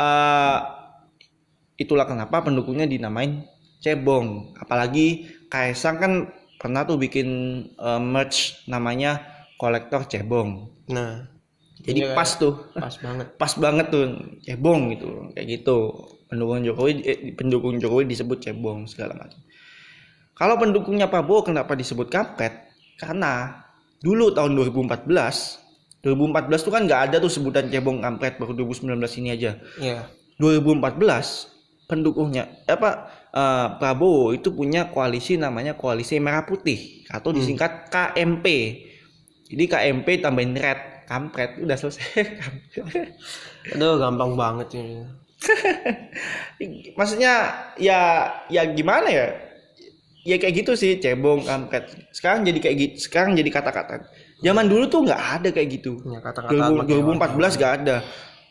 [0.00, 0.58] eh,
[1.76, 3.44] itulah kenapa pendukungnya dinamain
[3.84, 4.56] cebong.
[4.56, 6.12] Apalagi Kaisang kan
[6.60, 7.28] pernah tuh bikin
[7.78, 9.22] eh, merch namanya
[9.60, 10.50] kolektor cebong.
[10.90, 11.12] Nah,
[11.86, 13.28] Jadi Iya, pas tuh, pas banget.
[13.40, 14.04] pas banget tuh
[14.42, 15.78] cebong gitu, kayak gitu.
[16.26, 19.38] Pendukung Jokowi, eh, pendukung Jokowi disebut cebong segala macam.
[20.36, 22.68] Kalau pendukungnya Prabowo kenapa disebut kampret?
[23.00, 23.62] Karena
[24.04, 25.06] dulu tahun 2014,
[26.04, 29.56] 2014 tuh kan nggak ada tuh sebutan cebong kampret baru 2019 ini aja.
[29.80, 30.04] Iya.
[30.36, 38.46] 2014 pendukungnya apa eh, Prabowo itu punya koalisi namanya koalisi merah putih atau disingkat KMP.
[39.46, 42.42] Jadi KMP tambahin red kampret udah selesai.
[43.78, 45.06] Aduh, gampang banget ini.
[46.98, 47.32] Maksudnya
[47.76, 48.00] ya
[48.48, 49.26] ya gimana ya?
[50.26, 51.86] Ya kayak gitu sih cebong kampret.
[52.10, 52.94] Sekarang jadi kayak gitu.
[53.06, 54.10] Sekarang jadi kata-kata.
[54.42, 56.02] Zaman dulu tuh nggak ada kayak gitu.
[56.02, 56.50] Ya, kata-kata
[56.82, 57.96] 2000 2014 nggak ada.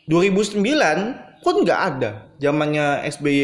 [0.08, 2.10] 2009 pun nggak ada.
[2.40, 3.40] Zamannya SBY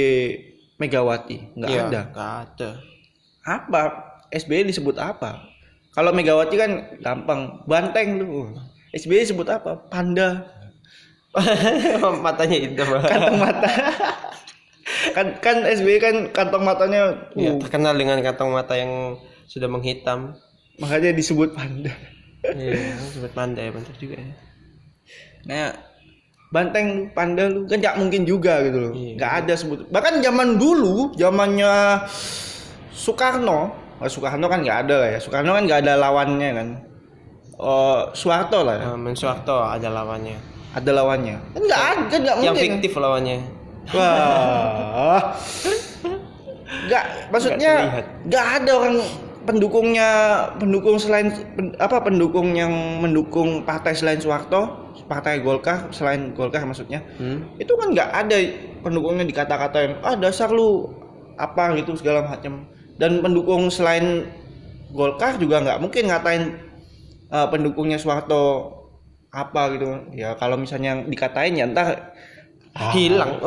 [0.81, 2.01] Megawati nggak Iya, ada.
[2.09, 2.71] Nggak ada.
[3.45, 3.81] Apa?
[4.33, 5.45] SBY disebut apa?
[5.93, 6.73] Kalau Megawati kan
[7.05, 8.57] gampang, banteng lu.
[8.97, 9.77] SBY disebut apa?
[9.93, 10.49] Panda,
[12.25, 12.87] Matanya hitam.
[13.01, 13.69] kantong mata.
[15.17, 19.17] kan kan SBY kan kantong matanya Ya, uh, terkenal dengan kantong mata yang
[19.49, 20.37] sudah menghitam.
[20.81, 21.93] makanya disebut panda.
[22.43, 24.35] Iya, sebut pandai benar juga ya.
[25.47, 25.69] Nah,
[26.51, 28.93] banteng lu, panda lu kan nggak mungkin juga gitu loh.
[28.97, 29.13] Iya.
[29.21, 29.79] Nggak ada sebut.
[29.93, 32.03] Bahkan zaman dulu, zamannya
[32.91, 35.19] Soekarno, oh, Soekarno kan nggak ada lah ya.
[35.21, 36.69] Soekarno kan nggak ada lawannya kan.
[37.63, 38.85] Oh, Soeharto lah ya.
[38.91, 40.52] Nah, Mensuarto ada lawannya.
[40.73, 41.37] Ada lawannya.
[41.53, 42.65] Kan nggak ada, nggak Yang mungkin.
[42.81, 43.39] fiktif lawannya.
[43.93, 45.23] Wah.
[46.83, 47.73] Nggak, maksudnya
[48.25, 48.97] Nggak ada orang
[49.43, 50.09] pendukungnya
[50.57, 52.71] pendukung selain pen- apa pendukung yang
[53.03, 57.03] mendukung partai selain Soeharto, partai Golkar selain Golkar maksudnya.
[57.19, 57.51] Hmm?
[57.59, 58.37] Itu kan nggak ada
[58.81, 60.95] pendukungnya dikata-katain, ah dasar lu
[61.37, 62.65] apa gitu segala macam.
[62.97, 64.31] Dan pendukung selain
[64.95, 66.43] Golkar juga nggak mungkin ngatain
[67.29, 68.71] eh, pendukungnya Soeharto
[69.33, 69.89] apa gitu.
[70.13, 72.13] Ya kalau misalnya dikatain ya ntar
[72.73, 73.37] Hilang.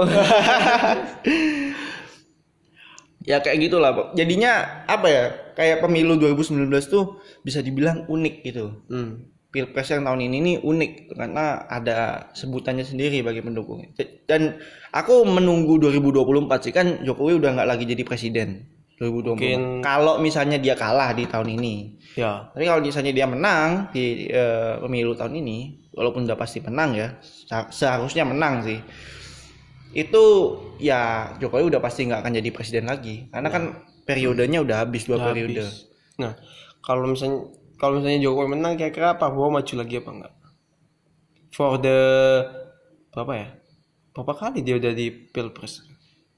[3.25, 4.07] ya kayak gitulah Pak.
[4.13, 5.23] jadinya apa ya
[5.57, 9.25] kayak pemilu 2019 tuh bisa dibilang unik gitu Hmm.
[9.49, 13.81] pilpres yang tahun ini nih unik karena ada sebutannya sendiri bagi pendukung
[14.29, 14.61] dan
[14.93, 20.55] aku menunggu 2024 sih kan Jokowi udah nggak lagi jadi presiden 2024 Mungkin- kalau misalnya
[20.55, 21.75] dia kalah di tahun ini
[22.15, 22.47] Ya.
[22.47, 25.57] tapi kalau misalnya dia menang di eh, pemilu tahun ini
[25.91, 28.79] walaupun udah pasti menang ya se- seharusnya menang sih
[29.91, 30.23] itu
[30.77, 30.99] ya
[31.35, 33.63] Jokowi udah pasti nggak akan jadi presiden lagi karena kan
[34.03, 35.87] periodenya udah habis dua Udah periode habis.
[36.15, 36.35] Nah,
[36.79, 40.33] kalau misalnya kalau misalnya Jokowi menang kira-kira Prabowo maju lagi apa enggak?
[41.49, 41.99] For the
[43.09, 43.47] berapa ya?
[44.11, 45.83] Berapa kali dia udah di Pilpres?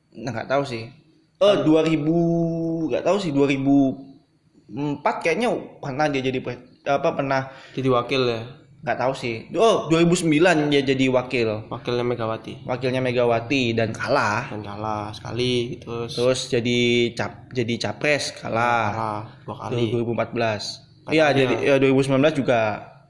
[0.09, 0.89] nah nggak tahu sih
[1.37, 6.39] Eh 2000 nggak tahu sih 2004 kayaknya pernah dia jadi
[6.87, 8.41] apa pernah jadi wakil ya
[8.77, 9.51] nggak tahu sih.
[9.57, 14.47] Oh 2009 dia jadi wakil wakilnya Megawati wakilnya Megawati dan kalah.
[14.53, 21.11] dan kalah sekali terus Terus jadi cap jadi capres kalah kalah dua kali 2014.
[21.11, 22.59] Iya jadi ya, 2019 juga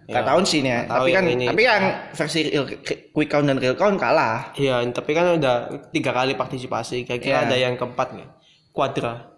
[0.07, 0.71] nggak Ya, tahu sih nih.
[0.71, 0.79] ya.
[0.85, 1.45] tahu Tapi kan ini.
[1.45, 2.79] tapi yang versi real-
[3.11, 4.55] quick count dan real count kalah.
[4.55, 5.55] iya tapi kan udah
[5.89, 7.45] tiga kali partisipasi kira-kira Iya.
[7.45, 8.29] ada yang keempat nggak
[8.71, 9.35] kuadra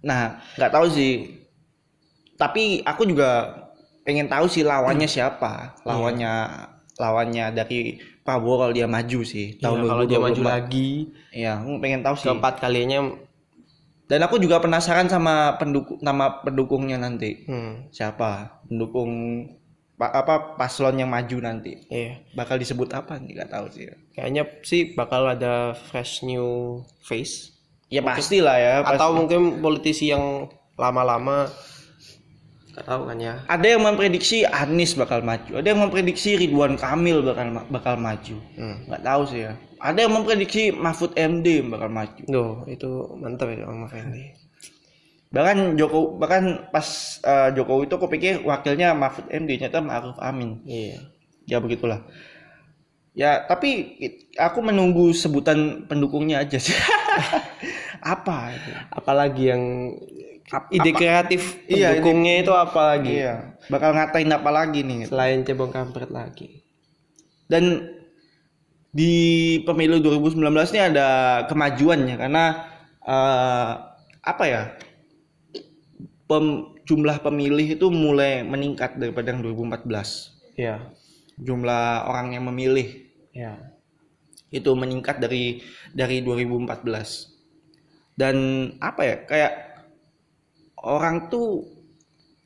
[0.00, 1.40] Nah, nggak tahu sih.
[2.34, 3.56] Tapi aku juga
[4.02, 5.80] pengen tahu sih lawannya siapa.
[5.82, 6.32] Lawannya
[6.94, 10.48] lawannya dari Prabowo kalau dia maju sih Iya, tahun kalau dia maju 2024.
[10.50, 10.90] lagi
[11.30, 12.26] Iya, aku pengen tahu sih.
[12.26, 13.00] keempat kalinya
[14.04, 17.40] Dan aku juga penasaran sama pendukung nama pendukungnya nanti.
[17.42, 18.60] hmm, Siapa?
[18.66, 19.08] Pendukung
[19.94, 21.78] pa- apa paslon yang maju nanti.
[21.88, 23.38] iya Bakal disebut apa nih?
[23.38, 23.86] Nggak tahu sih.
[24.12, 27.54] kayaknya sih bakal ada fresh new face
[27.88, 28.74] Ya pastilah ya.
[28.82, 28.96] pasti.
[28.96, 31.46] atau mungkin politisi yang lama-lama
[32.74, 37.22] nggak tahu kan ya ada yang memprediksi Anies bakal maju, ada yang memprediksi Ridwan Kamil
[37.22, 38.34] bakal bakal maju.
[38.58, 38.90] hmm.
[38.98, 43.86] tahu sih ya ada yang memprediksi Mahfud MD bakal maju Duh, itu mantap ya Om
[43.86, 44.26] Fendi
[45.34, 46.86] bahkan Joko bahkan pas
[47.20, 50.62] eh, Jokowi itu aku pikir wakilnya Mahfud MD ternyata Ma'ruf Amin.
[50.62, 51.02] Iya.
[51.44, 52.06] Ya begitulah.
[53.14, 53.98] Ya tapi
[54.38, 56.74] aku menunggu sebutan pendukungnya aja sih.
[58.04, 58.70] Apa itu?
[58.90, 59.62] Apalagi yang
[60.52, 63.12] Ap- ide apa- kreatif Iya, pendukungnya itu apa lagi?
[63.16, 63.34] Iya.
[63.72, 65.08] Bakal ngatain apa lagi nih?
[65.08, 66.60] Selain cebong kampret lagi.
[67.48, 67.90] Dan
[68.94, 69.14] di
[69.64, 71.08] pemilu 2019 ini ada
[71.48, 72.44] kemajuannya karena
[73.02, 73.72] eh,
[74.20, 74.62] apa ya
[76.28, 80.92] pem- jumlah pemilih itu mulai meningkat daripada yang 2014 iya.
[81.34, 83.58] Jumlah orang yang memilih iya.
[84.54, 88.36] itu meningkat dari dari 2014 dan
[88.78, 89.52] apa ya kayak
[90.78, 91.66] orang tuh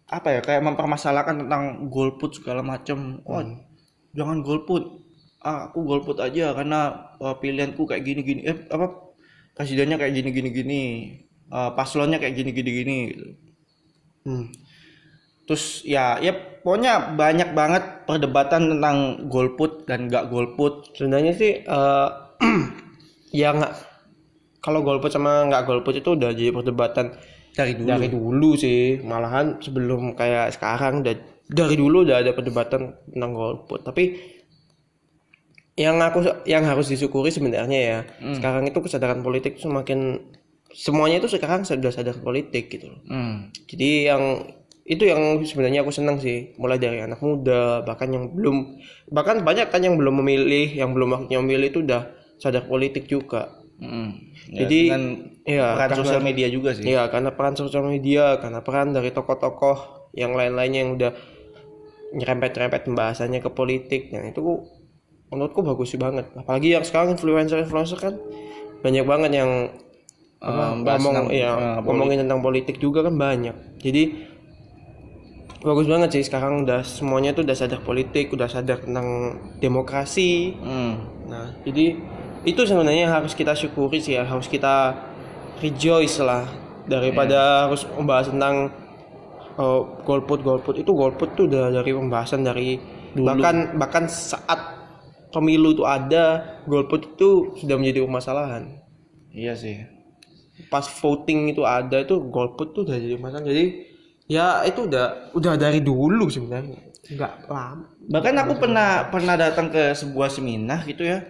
[0.09, 3.45] apa ya kayak mempermasalahkan tentang golput segala macam oh
[4.17, 5.05] jangan golput.
[5.38, 9.14] Ah, aku golput aja karena uh, pilihanku kayak gini gini eh apa
[9.55, 10.83] presidennya kayak gini gini gini
[11.55, 13.27] uh, paslonnya kayak gini gini gini gitu
[14.29, 14.45] hmm.
[15.49, 22.09] terus ya ya pokoknya banyak banget perdebatan tentang golput dan nggak golput sebenarnya sih eh
[23.41, 23.75] ya nggak.
[24.59, 27.14] Kalau golput sama nggak golput itu udah jadi perdebatan
[27.55, 27.88] dari dulu.
[27.88, 29.01] dari dulu sih.
[29.01, 31.14] Malahan sebelum kayak sekarang udah
[31.49, 34.37] dari dulu udah ada perdebatan tentang golput tapi
[35.79, 37.99] yang aku yang harus disyukuri sebenarnya ya
[38.37, 40.21] sekarang itu kesadaran politik semakin
[40.71, 43.49] semuanya itu sekarang sudah sadar politik gitu loh Hmm.
[43.65, 44.23] jadi yang
[44.85, 49.69] itu yang sebenarnya aku senang sih mulai dari anak muda bahkan yang belum bahkan banyak
[49.69, 54.11] kan yang belum memilih yang belum waktunya memilih itu udah sadar politik juga Mm.
[54.51, 55.05] Ya, Jadi, dengan
[55.47, 56.83] iya, peran karena- sosial media juga sih.
[56.83, 59.79] Iya, karena peran sosial media, karena peran dari tokoh-tokoh
[60.19, 61.15] yang lain-lainnya yang udah
[62.11, 64.41] nyerempet-nyerempet pembahasannya ke politik, yang itu
[65.29, 66.27] menurutku bagus sih banget.
[66.35, 68.15] Apalagi yang sekarang influencer-influencer kan
[68.81, 69.51] banyak banget yang
[70.38, 70.46] Eh,
[70.87, 73.57] bahas ngomong, tentang- iya, eh, ngomongin tentang politik juga kan banyak.
[73.83, 74.03] Jadi
[75.59, 80.94] bagus banget sih sekarang udah semuanya tuh udah sadar politik, udah sadar tentang demokrasi, Hmm.
[81.29, 81.98] Nah, jadi
[82.46, 84.94] itu sebenarnya yang harus kita syukuri sih ya, harus kita
[85.59, 86.46] rejoice lah
[86.87, 88.70] daripada harus membahas tentang
[89.59, 92.79] oh, golput golput itu golput tuh udah dari pembahasan dari
[93.27, 94.79] bahkan bahkan saat
[95.35, 98.79] pemilu itu ada golput itu sudah menjadi permasalahan.
[99.35, 99.98] Iya sih.
[100.66, 103.47] Pas voting itu ada itu golput tuh udah jadi masalah.
[103.47, 103.64] Jadi
[104.27, 106.90] ya itu udah udah dari dulu sebenarnya.
[107.09, 107.87] Enggak lama.
[108.09, 111.25] Bahkan aku pernah pernah datang ke sebuah seminar gitu ya.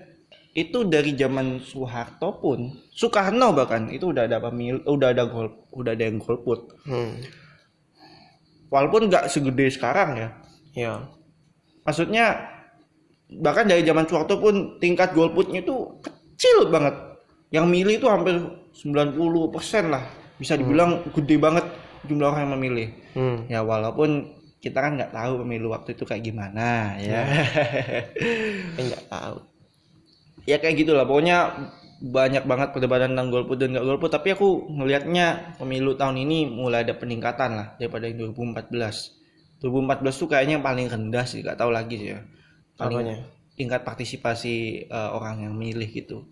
[0.56, 5.94] Itu dari zaman Soeharto pun, Soekarno bahkan itu udah ada pemilu, udah ada gol, udah
[5.94, 6.74] ada yang golput.
[6.82, 7.22] Hmm.
[8.66, 10.28] Walaupun nggak segede sekarang ya.
[10.74, 10.94] Ya.
[11.86, 12.42] Maksudnya
[13.38, 17.07] bahkan dari zaman Soeharto pun tingkat golputnya itu kecil banget.
[17.48, 18.36] Yang milih itu hampir
[18.76, 20.04] 90% lah.
[20.38, 21.64] Bisa dibilang gede banget
[22.06, 22.88] jumlah orang yang memilih.
[23.16, 23.38] Hmm.
[23.50, 27.22] Ya walaupun kita kan nggak tahu pemilu waktu itu kayak gimana ya.
[28.80, 29.36] Enggak tahu.
[30.48, 31.52] ya kayak gitulah pokoknya
[31.98, 36.86] banyak banget perdebatan tentang golput dan nggak golput tapi aku ngelihatnya pemilu tahun ini mulai
[36.86, 41.68] ada peningkatan lah daripada yang 2014 2014 tuh kayaknya yang paling rendah sih nggak tahu
[41.74, 42.24] lagi sih ya
[42.78, 43.16] paling Apanya?
[43.58, 46.30] tingkat partisipasi eh, orang yang milih gitu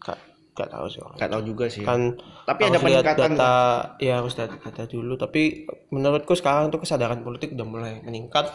[0.56, 1.04] gak tahu sih.
[1.04, 2.16] nggak tahu juga sih Kan
[2.48, 3.54] tapi ada lihat peningkatan data,
[4.00, 5.20] ya harus data, data dulu.
[5.20, 8.48] Tapi menurutku sekarang tuh kesadaran politik udah mulai meningkat.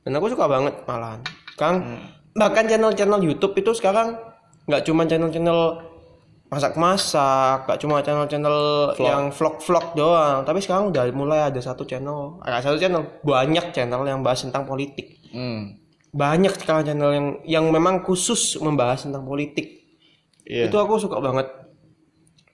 [0.00, 1.20] Dan aku suka banget malahan.
[1.52, 2.00] Sekarang Hmm.
[2.34, 4.16] bahkan channel-channel YouTube itu sekarang
[4.64, 5.60] nggak cuma channel-channel
[6.48, 8.58] masak-masak, gak cuma channel-channel
[9.02, 10.46] yang vlog-vlog doang.
[10.46, 14.62] Tapi sekarang udah mulai ada satu channel, ada satu channel banyak channel yang bahas tentang
[14.62, 15.18] politik.
[15.34, 15.82] Hmm.
[16.14, 19.83] Banyak sekarang channel yang yang memang khusus membahas tentang politik.
[20.44, 20.68] Iya.
[20.68, 21.48] Itu aku suka banget.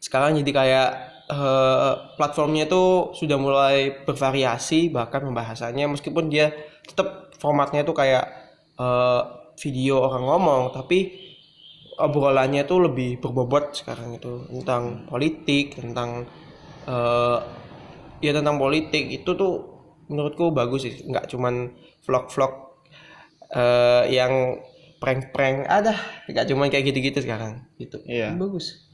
[0.00, 0.88] Sekarang jadi kayak
[1.30, 6.50] eh, platformnya itu sudah mulai bervariasi bahkan pembahasannya meskipun dia
[6.86, 8.24] tetap formatnya itu kayak
[8.78, 9.22] eh,
[9.60, 10.98] video orang ngomong tapi
[12.00, 16.24] obrolannya itu lebih berbobot sekarang itu tentang politik tentang
[16.88, 17.38] eh,
[18.24, 19.52] ya tentang politik itu tuh
[20.10, 21.70] menurutku bagus sih nggak cuman
[22.02, 22.52] vlog-vlog
[23.54, 24.58] eh, yang
[25.00, 25.66] prank-prank.
[25.66, 25.96] Ada
[26.28, 27.64] nggak cuman kayak gitu-gitu sekarang.
[27.80, 27.98] Gitu.
[28.04, 28.36] Iya.
[28.36, 28.86] bagus.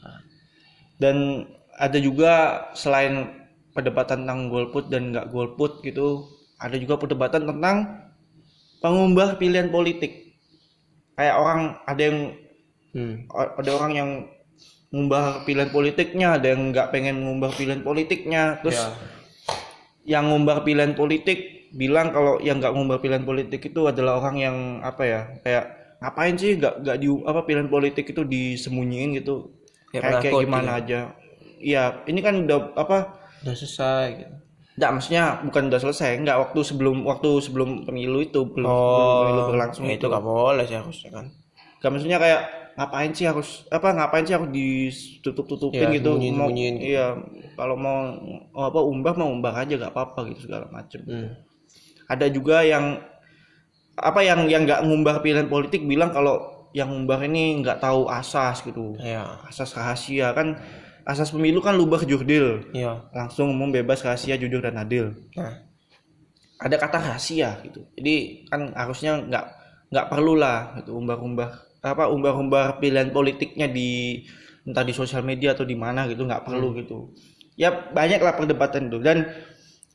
[0.97, 1.45] Dan
[1.77, 3.45] ada juga selain
[3.77, 6.25] perdebatan tentang golput dan nggak golput gitu
[6.57, 8.09] ada juga perdebatan tentang
[8.81, 10.41] pengubah pilihan politik.
[11.17, 12.19] Kayak orang ada yang
[12.97, 13.15] hmm.
[13.35, 14.11] ada orang yang
[14.95, 18.65] ngubah pilihan politiknya ada yang nggak pengen ngubah pilihan politiknya.
[18.65, 18.89] Terus Ya.
[20.17, 24.57] yang ngubah pilihan politik bilang kalau yang nggak ngubah pilihan politik itu adalah orang yang
[24.81, 29.35] apa ya kayak ngapain sih nggak nggak di apa pilihan politik itu disembunyiin gitu
[29.91, 30.81] Kayak kayak, kayak penakut gimana gitu.
[30.85, 31.01] aja
[31.57, 32.97] iya ini kan udah apa
[33.43, 34.35] udah selesai gitu.
[34.77, 39.17] Nggak, maksudnya bukan udah selesai nggak waktu sebelum waktu sebelum pemilu itu belum, belum Oh,
[39.25, 41.27] pemilu berlangsung ya itu gak boleh sih harusnya kan.
[41.81, 42.41] Nggak, maksudnya kayak
[42.77, 46.87] ngapain sih harus apa ngapain sih harus ditutup-tutupin Iya, gitu mau sembunyiin-sembunyiin gitu.
[46.93, 47.07] iya
[47.57, 47.99] kalau mau
[48.69, 51.33] apa umbah mau umbah aja gak apa-apa gitu segala macem Hmm.
[52.05, 53.01] ada juga yang
[53.97, 58.61] apa yang yang nggak ngumbah pilihan politik bilang kalau yang ngumbah ini nggak tahu asas
[58.61, 58.93] gitu.
[59.01, 60.61] Ya, asas rahasia kan
[61.09, 62.69] asas pemilu kan lubah jurdil.
[62.77, 63.09] Iya.
[63.17, 65.17] langsung umum bebas rahasia jujur dan adil.
[65.33, 65.65] Nah,
[66.61, 67.89] ada kata rahasia gitu.
[67.97, 69.47] Jadi kan harusnya nggak
[69.89, 74.21] nggak perlu lah gitu umbah-umbah apa umbah-umbah pilihan politiknya di
[74.67, 77.17] entah di sosial media atau di mana gitu nggak perlu gitu.
[77.57, 78.99] Ya banyak lah perdebatan itu.
[79.01, 79.25] Dan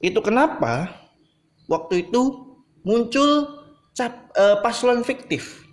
[0.01, 0.89] itu kenapa
[1.69, 2.49] waktu itu
[2.81, 3.60] muncul
[3.91, 5.65] cap, eh, paslon fiktif.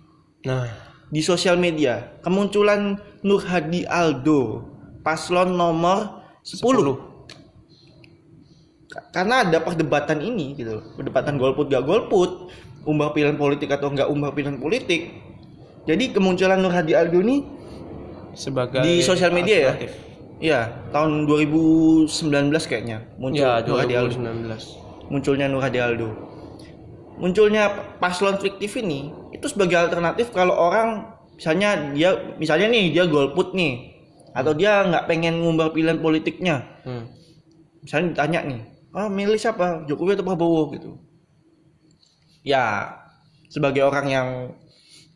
[0.43, 0.67] Nah,
[1.07, 2.19] di sosial media.
[2.19, 4.65] Kemunculan Nur Hadi Aldo.
[4.99, 6.99] Paslon nomor 10,
[8.89, 12.51] Ka- karena ada perdebatan ini gitu perdebatan golput gak golput.
[12.83, 15.13] Umbah pilihan politik atau nggak umbah pilihan politik.
[15.85, 17.43] Jadi kemunculan Nur Hadi Aldo ini
[18.33, 19.73] sebagai di sosial media ya.
[20.39, 22.07] Iya, tahun 2019
[22.63, 24.15] kayaknya muncul Ya, Nur Hadi Aldo.
[24.15, 25.11] 2019.
[25.11, 26.09] munculnya Nur Hadi Aldo.
[27.19, 33.51] Munculnya paslon fiktif ini itu sebagai alternatif kalau orang misalnya dia misalnya nih dia golput
[33.51, 33.95] nih
[34.31, 36.63] atau dia nggak pengen ngubah pilihan politiknya.
[36.87, 37.11] Hmm.
[37.83, 38.61] Misalnya ditanya nih,
[38.95, 39.83] "Oh, milih siapa?
[39.87, 40.99] Jokowi atau Prabowo?" gitu.
[42.43, 42.95] Ya,
[43.51, 44.27] sebagai orang yang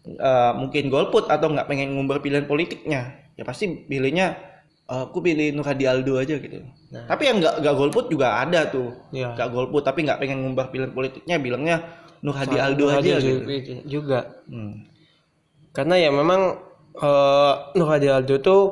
[0.03, 4.52] eh, mungkin golput atau nggak pengen ngubah pilihan politiknya, ya pasti pilihnya "Eh,
[4.85, 6.59] aku pilih Nur Hadi Aldo aja gitu.
[6.91, 7.07] Nah.
[7.07, 9.33] Tapi yang nggak nggak golput juga ada tuh Iya.
[9.33, 11.77] nggak golput tapi nggak pengen ngubah pilihan politiknya bilangnya
[12.21, 13.73] Nur Hadi Aldo Nur aja Hadi gitu.
[13.85, 14.43] juga.
[14.45, 14.85] Hmm.
[15.71, 16.41] Karena ya memang
[16.93, 18.63] eh Nur Hadi Aldo tuh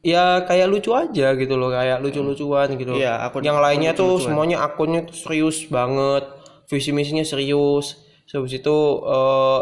[0.00, 2.94] ya kayak lucu aja gitu loh, kayak lucu-lucuan gitu.
[2.94, 6.24] Iya, akun- yang lainnya akun tuh semuanya akunnya tuh serius banget,
[6.66, 7.98] visi misinya serius.
[8.28, 9.60] Habis itu eh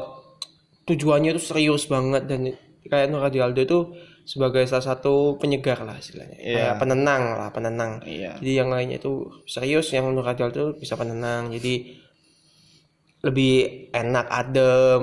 [0.87, 2.53] tujuannya tuh serius banget dan
[2.87, 3.83] kayak Nur Hadi Aldo tuh
[4.27, 6.35] sebagai salah satu penyegar lah istilahnya.
[6.37, 6.57] Iya.
[6.59, 7.93] Kayak penenang lah, penenang.
[8.03, 8.35] Iya.
[8.37, 9.13] Jadi yang lainnya itu
[9.47, 11.49] serius, yang Nur Hadi Aldo bisa penenang.
[11.49, 11.95] Jadi
[13.23, 13.55] lebih
[13.91, 15.03] enak adem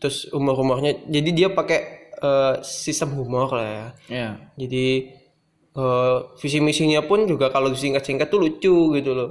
[0.00, 1.80] terus humor-humornya jadi dia pakai
[2.14, 4.30] eh, sistem humor lah ya Iya.
[4.56, 4.86] jadi
[5.70, 9.30] eh, visi misinya pun juga kalau disingkat-singkat tuh lucu gitu loh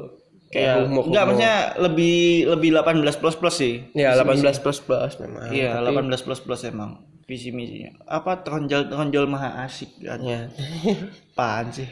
[0.49, 2.17] Kayak kayak humor enggak maksudnya lebih
[2.49, 3.73] lebih 18 plus plus sih.
[3.93, 5.49] ya Visi 18 plus plus memang.
[5.49, 6.91] Iya, Tapi- 18 plus plus emang
[7.29, 7.93] visi misinya.
[8.09, 10.17] Apa teronjol teronjol maha asik kan.
[10.25, 10.49] ya
[11.37, 11.85] Apaan sih?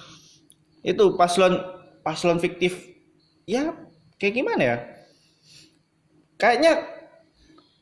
[0.96, 1.60] Itu paslon
[2.00, 2.80] paslon fiktif
[3.44, 3.76] ya
[4.16, 4.76] kayak gimana ya?
[6.40, 6.72] Kayaknya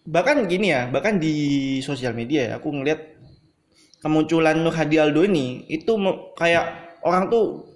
[0.03, 3.14] bahkan gini ya, bahkan di sosial media ya aku ngeliat
[4.03, 5.95] kemunculan Nur Hadi Aldo ini itu
[6.35, 7.71] kayak orang tuh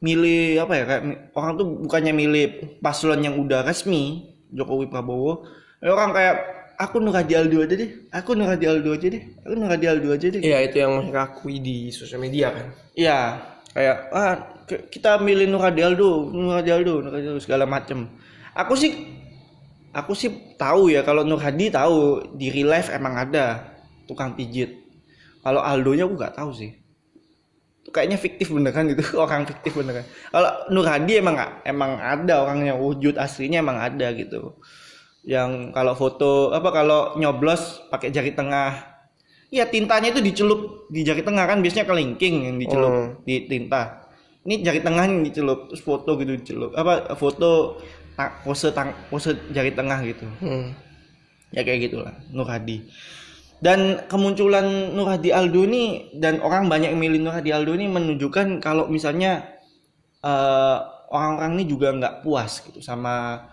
[0.00, 1.02] milih apa ya kayak
[1.34, 2.44] orang tuh bukannya milih
[2.80, 5.44] paslon yang udah resmi Jokowi Prabowo
[5.84, 9.52] orang kayak aku Nur Hadi Aldo aja deh aku Nur Hadi Aldo aja deh aku
[9.52, 13.18] Nur Hadi Aldo aja deh ya itu yang mereka akui di sosial media kan Iya,
[13.72, 14.34] kayak ah
[14.68, 18.12] kita milih Nur Hadi Aldo, Nur Hadi Aldo, Nur Hadi Aldo segala macem.
[18.52, 18.92] Aku sih
[19.94, 23.72] aku sih tahu ya kalau Nur Hadi tahu di real life emang ada
[24.04, 24.74] tukang pijit.
[25.40, 26.76] Kalau Aldonya aku nggak tahu sih.
[27.80, 30.04] Itu kayaknya fiktif beneran gitu, orang fiktif beneran.
[30.28, 34.60] Kalau Nur Hadi emang emang ada orangnya wujud aslinya emang ada gitu.
[35.20, 38.88] Yang kalau foto apa kalau nyoblos pakai jari tengah
[39.50, 43.08] Iya tintanya itu dicelup di jari tengah kan biasanya kelingking yang dicelup Hmm.
[43.26, 44.06] di tinta.
[44.46, 47.82] Ini jari tengah yang dicelup terus foto gitu dicelup apa foto
[48.14, 50.22] ta- pose tang pose jari tengah gitu.
[50.38, 50.70] Hmm.
[51.50, 52.86] Ya kayak gitulah Nur Hadi.
[53.58, 57.90] Dan kemunculan Nur Hadi Aldo ini dan orang banyak yang milih Nur Hadi Aldo ini
[57.90, 59.50] menunjukkan kalau misalnya
[60.22, 60.78] eh,
[61.10, 63.49] orang-orang ini juga nggak puas gitu sama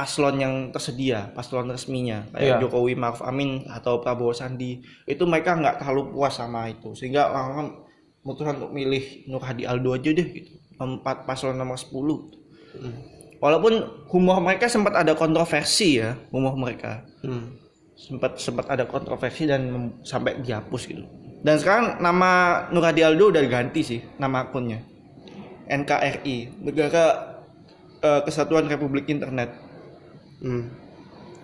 [0.00, 2.60] paslon yang tersedia, paslon resminya kayak Iya.
[2.64, 7.84] Jokowi, Maruf Amin atau Prabowo Sandi itu mereka nggak terlalu puas sama itu sehingga orang-orang
[8.24, 11.92] memutuskan untuk milih Nur Hadi Aldo aja deh gitu empat paslon nomor 10
[13.36, 13.72] walaupun
[14.08, 17.60] humor mereka sempat ada kontroversi ya humor mereka Hmm.
[17.92, 19.60] sempat sempat ada kontroversi dan
[20.00, 21.04] sampai dihapus gitu.
[21.40, 24.80] Dan sekarang nama Nur Hadi Aldo udah ganti sih nama akunnya.
[25.68, 27.04] NKRI, Negara
[28.00, 29.52] eh, Kesatuan Republik Internet.
[30.40, 30.64] Hmm.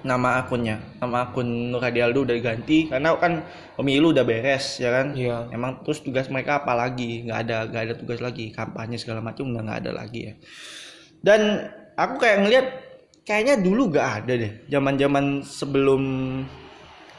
[0.06, 3.42] Nama akunnya, nama akun Nur Hadi Aldo udah ganti karena kan
[3.74, 5.16] pemilu udah beres ya kan.
[5.18, 5.50] Iya.
[5.50, 7.26] Emang terus tugas mereka apa lagi?
[7.26, 10.34] nggak ada nggak ada tugas lagi, kampanye segala macam udah nggak ada lagi ya.
[11.18, 11.66] Dan
[11.98, 12.66] aku kayak ngelihat
[13.26, 16.02] kayaknya dulu nggak ada deh, zaman-zaman sebelum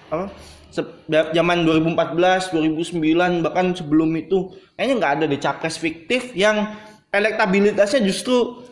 [0.07, 0.32] apa?
[0.71, 6.78] se- zaman 2014, 2009 bahkan sebelum itu kayaknya nggak ada deh capres fiktif yang
[7.09, 8.66] elektabilitasnya justru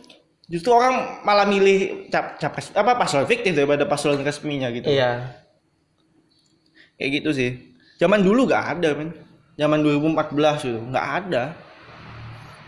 [0.45, 4.89] justru orang malah milih cap, capres apa paslon fiktif daripada paslon resminya gitu.
[4.89, 5.41] Iya.
[6.95, 7.51] kayak gitu sih.
[7.99, 9.11] Zaman dulu nggak ada men.
[9.59, 11.43] Zaman 2014 itu nggak ada.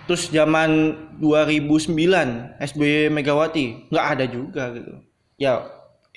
[0.08, 4.94] Terus zaman 2009 SBY Megawati nggak ada juga gitu.
[5.40, 5.68] Ya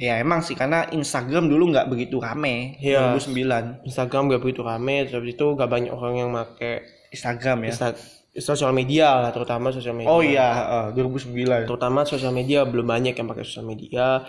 [0.01, 3.15] ya emang sih karena Instagram dulu nggak begitu rame Iya.
[3.21, 7.71] 2009 Instagram gak begitu rame, terus itu gak banyak orang yang make Instagram ya.
[7.75, 7.89] Insta
[8.39, 10.11] sosial media lah, terutama sosial media.
[10.13, 10.49] oh iya
[10.93, 14.23] eh, 2009 Terutama sosial media belum banyak yang pakai sosial media.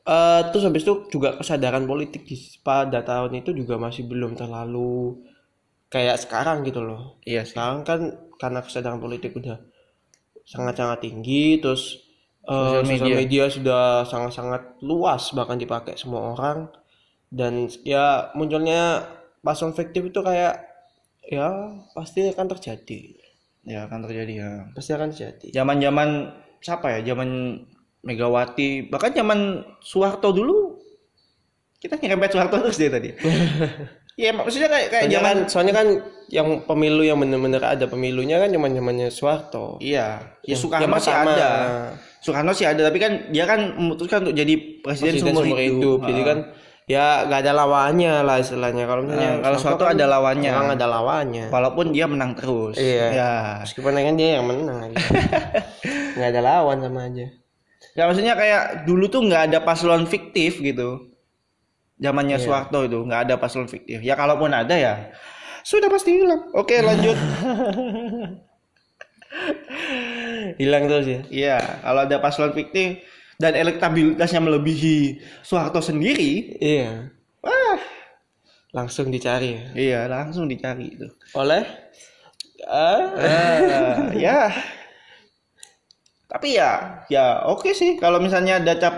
[0.00, 5.20] Eh terus habis itu juga kesadaran politik di pada tahun itu juga masih belum terlalu
[5.92, 7.20] kayak sekarang gitu loh.
[7.24, 8.00] iya sih Sekarang kan
[8.40, 9.60] karena kesadaran politik udah
[10.44, 12.00] sangat-sangat tinggi, terus
[12.48, 13.16] eh, Sosial sosial, media.
[13.20, 13.44] media.
[13.52, 16.68] sudah sangat-sangat luas bahkan dipakai semua orang
[17.30, 19.06] dan ya munculnya
[19.44, 20.69] paslon fiktif itu kayak
[21.30, 23.00] ya pasti akan terjadi,
[23.62, 24.50] ya akan terjadi ya.
[24.74, 25.46] Pasti akan terjadi.
[25.54, 26.08] zaman-zaman
[26.60, 27.62] siapa ya zaman
[28.00, 30.80] Megawati bahkan zaman Soeharto dulu
[31.80, 33.12] kita nyerempet Soeharto terus deh tadi.
[34.16, 35.88] Iya maksudnya kayak kayak Soalnya zaman kan, soalnya kan
[36.32, 39.76] yang pemilu yang bener-bener ada pemilunya kan zaman zamannya Soeharto.
[39.84, 40.36] iya.
[40.44, 41.50] Ya Soekarno yang sih ada.
[42.20, 45.98] Soekarno sih ada tapi kan dia kan memutuskan untuk jadi presiden, Presiden seumur, seumur hidup,
[46.00, 46.08] hidup.
[46.08, 46.38] Jadi kan
[46.90, 48.82] ya nggak ada lawannya lah istilahnya.
[48.84, 50.50] Kalau misalnya Ah, kalau Soeharto ada lawannya.
[50.50, 51.44] Orang ada lawannya.
[51.48, 53.06] walaupun dia menang terus Iya.
[53.12, 53.32] ya
[53.62, 54.90] Meskipun kan dia yang menang.
[54.90, 55.06] gitu.
[56.18, 57.26] nggak ada lawan sama aja.
[57.90, 61.10] ya maksudnya kayak dulu tuh nggak ada paslon fiktif gitu
[61.96, 62.44] zamannya Iya.
[62.44, 64.94] Soeharto itu nggak ada paslon fiktif ya kalaupun ada ya
[65.62, 67.14] sudah pasti hilang oke lanjut
[70.56, 71.20] Hilang terus ya.
[71.30, 73.00] Iya, kalau ada paslon fiktif
[73.40, 77.08] dan elektabilitasnya melebihi Soeharto sendiri, Iya.
[77.40, 77.80] wah,
[78.70, 79.62] Langsung dicari ya.
[79.74, 81.08] iya langsung dicari itu.
[81.34, 81.64] Oleh
[82.68, 83.16] Ah,
[84.12, 84.52] ya.
[86.30, 88.94] Tapi ya, ya oke sih kalau misalnya ada cap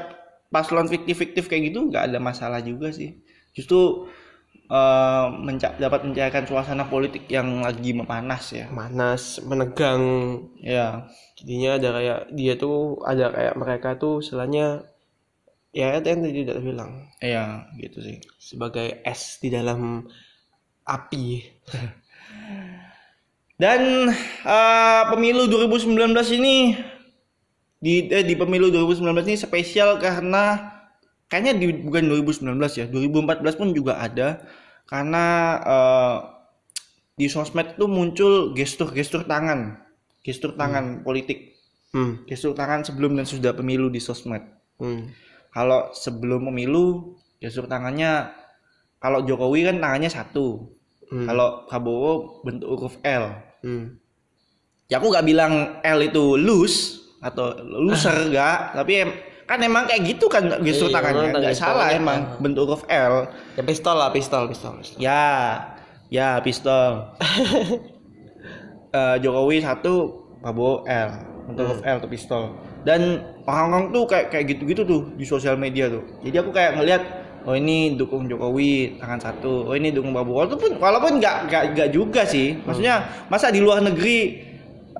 [0.53, 3.23] paslon fiktif-fiktif kayak gitu nggak ada masalah juga sih.
[3.57, 4.11] Justru
[4.79, 8.67] eh, menca- dapat mencairkan suasana politik yang lagi memanas ya.
[8.81, 10.05] manas, menegang.
[10.63, 10.87] Ya,
[11.39, 14.87] Jadinya ada kayak dia tuh ada kayak mereka tuh selanya
[15.73, 16.91] ya itu yang tadi tidak bilang
[17.25, 18.17] iya gitu sih.
[18.49, 19.81] sebagai es di dalam
[20.87, 21.27] api.
[23.63, 24.11] Dan
[24.47, 26.75] eh, pemilu 2019 ini
[27.83, 30.45] di eh, di pemilu 2019 ini spesial karena
[31.31, 34.43] kayaknya di bukan 2019 ya, 2014 pun juga ada
[34.87, 35.25] karena
[35.63, 36.17] eh,
[37.13, 39.79] di sosmed tuh muncul gestur-gestur tangan,
[40.23, 41.53] gestur tangan politik,
[41.93, 42.25] Hmm.
[42.25, 44.41] gestur tangan sebelum dan sudah pemilu di sosmed.
[44.81, 45.13] Hmm.
[45.53, 48.33] Kalau sebelum pemilu gestur tangannya
[48.97, 50.73] kalau Jokowi kan tangannya satu,
[51.13, 51.29] Hmm.
[51.29, 53.29] kalau Prabowo bentuk huruf L.
[53.63, 54.01] Hmm.
[54.91, 59.07] ya aku nggak bilang L itu loose atau loser enggak tapi
[59.53, 61.29] kan emang kayak gitu kan gestur Iya, tangannya.
[61.37, 63.29] nggak salah emang bentuk huruf L.
[63.53, 64.81] Ya pistol lah, pistol, pistol.
[64.81, 64.97] pistol.
[64.97, 65.61] ya
[66.09, 67.13] ya pistol.
[68.93, 71.09] Eh, Jokowi satu Prabowo L.
[71.49, 72.43] Bentuk huruf L atau pistol.
[72.85, 76.05] Dan orang-orang tuh kayak kayak gitu-gitu tuh di sosial media tuh.
[76.21, 77.03] Jadi aku kayak ngelihat
[77.49, 79.65] oh ini dukung Jokowi tangan satu.
[79.65, 80.45] Oh ini dukung Prabowo.
[80.45, 82.61] Walaupun walaupun nggak nggak nggak juga sih.
[82.69, 84.45] Maksudnya masa di luar negeri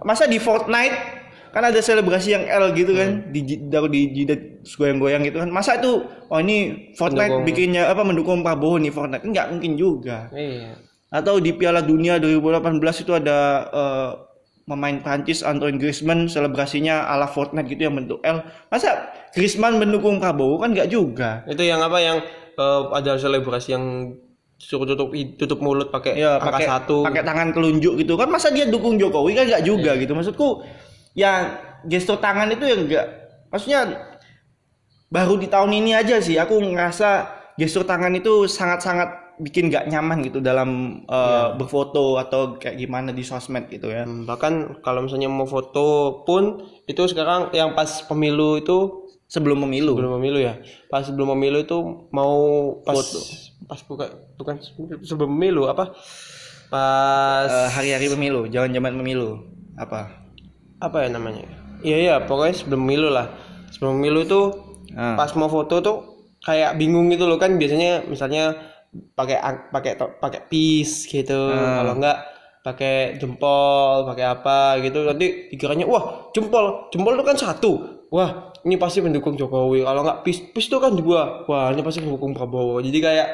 [0.01, 1.22] masa di Fortnite
[1.53, 5.53] kan ada selebrasi yang L gitu kan di taruh di jidat goyang-goyang gitu kan.
[5.53, 6.01] Masa itu
[6.33, 7.47] oh ini Fortnite Mendukung.
[7.47, 9.25] bikinnya apa mendukung Prabowo nih Fortnite?
[9.29, 10.33] Nggak mungkin juga.
[10.33, 10.81] Iya.
[11.13, 13.69] atau di Piala Dunia 2018 itu ada
[14.65, 18.41] pemain Prancis Antoine Griezmann selebrasinya ala Fortnite gitu yang bentuk L.
[18.73, 21.45] Masa Griezmann mendukung Prabowo kan nggak juga?
[21.45, 22.25] Itu yang apa yang
[22.57, 24.17] eh, ada selebrasi yang
[24.63, 26.97] suruh tutup tutup mulut pakai ya angka pakai satu.
[27.03, 28.31] pakai tangan telunjuk gitu kan.
[28.31, 30.15] Masa dia dukung Jokowi kan nggak juga gitu.
[30.15, 30.63] Maksudku
[31.13, 33.07] ya gestur tangan itu yang enggak.
[33.53, 33.83] Maksudnya
[35.13, 37.29] baru di tahun ini aja sih aku ngerasa
[37.61, 43.21] gestur tangan itu sangat-sangat bikin nggak nyaman gitu dalam eh, berfoto atau kayak gimana di
[43.21, 44.09] sosmed gitu ya.
[44.09, 49.99] Hmm, bahkan kalau misalnya mau foto pun itu sekarang yang pas pemilu itu sebelum pemilu.
[49.99, 50.61] Sebelum pemilu ya.
[50.89, 52.35] Pas sebelum pemilu itu mau
[52.85, 52.97] pas
[53.69, 54.09] pas bukan
[54.41, 54.55] bukan
[55.05, 55.93] sebelum pemilu apa?
[56.73, 59.45] Pas Eh, hari-hari pemilu jangan zaman pemilu.
[59.77, 60.22] Apa
[60.83, 61.47] apa ya namanya?
[61.83, 63.31] Iya iya pokoknya sebelum pemilu lah.
[63.71, 64.41] Sebelum pemilu itu
[64.93, 65.17] Ah.
[65.17, 65.97] pas mau foto tuh
[66.45, 67.55] kayak bingung gitu loh kan.
[67.57, 68.53] Biasanya misalnya
[69.15, 69.39] pakai
[69.71, 71.49] pakai pakai pis gitu.
[71.55, 71.81] Ah.
[71.81, 72.19] kalau enggak
[72.63, 75.07] pakai jempol pakai apa gitu.
[75.07, 76.91] Nanti dikiranya wah jempol.
[76.91, 77.73] Jempol itu kan satu.
[78.13, 79.83] Wah ini pasti mendukung Jokowi.
[79.83, 81.47] Kalau enggak pis pis itu kan dua.
[81.49, 82.85] Wah ini pasti mendukung Prabowo.
[82.85, 83.29] Jadi kayak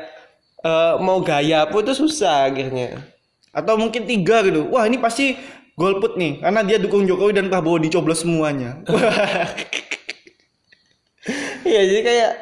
[0.62, 3.02] eh, mau gaya pun itu susah akhirnya.
[3.50, 4.70] Atau mungkin tiga gitu.
[4.70, 5.34] Wah ini pasti
[5.78, 8.82] golput nih karena dia dukung Jokowi dan Prabowo dicoblos semuanya.
[11.68, 12.32] Iya jadi kayak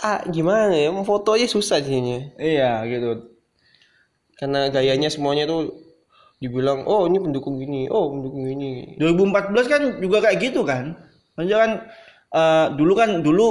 [0.00, 0.88] ah, gimana ya?
[0.88, 2.32] Mau foto aja susah jadinya.
[2.40, 3.36] Iya gitu.
[4.40, 5.76] Karena gayanya semuanya tuh
[6.40, 10.96] dibilang oh ini pendukung gini oh pendukung gini 2014 kan juga kayak gitu kan?
[11.36, 11.70] Maksudnya kan
[12.32, 13.48] eh, dulu kan dulu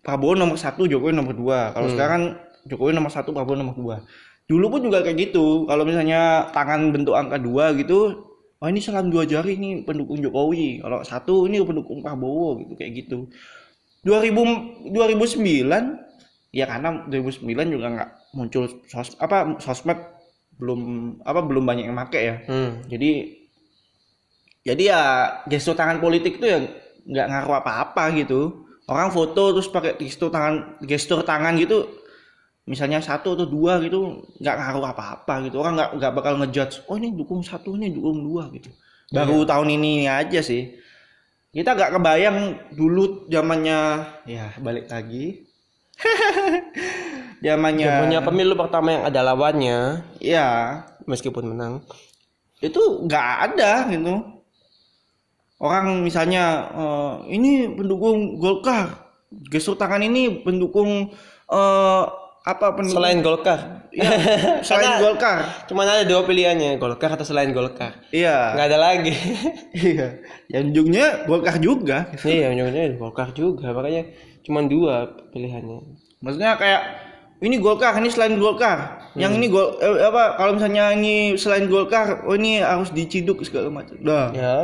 [0.00, 1.76] Prabowo nomor satu Jokowi nomor dua.
[1.76, 3.96] Kalau sekarang Jokowi nomor satu Prabowo nomor dua
[4.44, 5.64] dulu pun juga kayak gitu.
[5.64, 8.32] Kalau misalnya tangan bentuk angka dua gitu
[8.64, 10.80] oh ini salam dua jari ini pendukung Jokowi.
[10.80, 13.28] Kalau satu ini pendukung Prabowo gitu kayak gitu.
[14.08, 19.96] 2000 2009 ya karena 2009 juga nggak muncul sos apa sosmed
[20.60, 20.80] belum
[21.24, 22.40] apa belum banyak yang make ya.
[22.48, 22.84] Hmm.
[22.88, 23.32] jadi
[24.64, 25.00] jadi ya
[25.44, 26.64] gestur tangan politik itu ya
[27.04, 28.64] nggak ngaruh apa-apa gitu.
[28.84, 32.03] Orang foto terus pakai gestur tangan gestur tangan gitu
[32.64, 35.60] misalnya satu atau dua gitu nggak ngaruh apa-apa gitu.
[35.60, 38.72] Orang nggak nggak bakal ngejudge oh ini dukung satu ini dukung dua gitu.
[39.12, 40.74] Baru tahun ini aja sih.
[41.54, 42.38] Kita nggak kebayang
[42.74, 43.80] dulu zamannya
[44.26, 45.46] ya balik lagi.
[47.44, 49.78] Zamannya Zamannya pemilu pertama yang ada lawannya.
[50.18, 51.84] Ya meskipun menang.
[52.58, 54.24] Itu nggak ada gitu.
[55.60, 59.04] Orang misalnya eh, ini pendukung Golkar
[59.52, 61.12] gestur tangan ini pendukung
[61.52, 62.04] eh,
[62.44, 63.88] apa pendukung selain Golkar.
[63.88, 64.10] Ya,
[64.60, 65.38] selain Karena- Golkar.
[65.64, 68.04] cuman ada dua pilihannya Golkar atau selain Golkar.
[68.12, 68.52] Iya.
[68.52, 69.14] Nggak ada lagi.
[69.72, 70.20] Iya.
[70.52, 71.98] Yang ujungnya Golkar juga.
[72.20, 73.72] Iya ujungnya Golkar juga.
[73.72, 74.12] Makanya
[74.44, 75.96] cuman dua pilihannya.
[76.20, 76.82] Maksudnya kayak
[77.40, 79.08] ini Golkar ini selain Golkar.
[79.16, 83.72] Yang ini gol eh, apa kalau misalnya ini selain Golkar oh ini harus diciduk segala
[83.72, 83.96] macam.
[84.04, 84.54] Dah ya.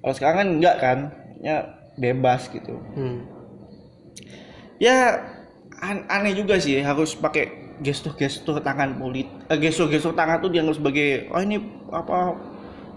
[0.00, 0.98] Kalau sekarang kan enggak kan?
[1.44, 2.72] Ya bebas gitu.
[2.96, 3.28] Hmm.
[4.80, 5.20] ya
[5.80, 11.32] an- aneh juga sih harus pakai gestur-gestur tangan polit eh, gestur-gestur tangan tuh dianggap sebagai
[11.32, 11.56] oh ini
[11.88, 12.36] apa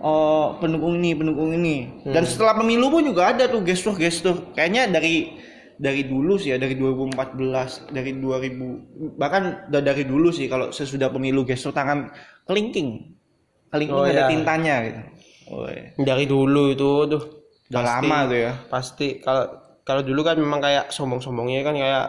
[0.03, 2.03] oh pendukung ini pendukung ini.
[2.03, 4.51] Dan setelah pemilu pun juga ada tuh gestur-gestur.
[4.51, 5.31] Kayaknya dari
[5.79, 11.07] dari dulu sih ya dari 2014 dari 2000 bahkan udah dari dulu sih kalau sesudah
[11.07, 12.11] pemilu gestur tangan
[12.43, 13.15] kelingking.
[13.71, 14.29] Kelingking Oh, ada iya.
[14.29, 14.99] tintanya gitu.
[15.49, 15.95] Oh, iya.
[15.97, 17.23] dari dulu itu tuh
[17.71, 18.53] udah lama tuh ya.
[18.67, 19.23] pasti.
[19.23, 19.47] Kalau
[19.83, 22.05] kalau dulu kan memang kayak sombong-sombongnya kan kayak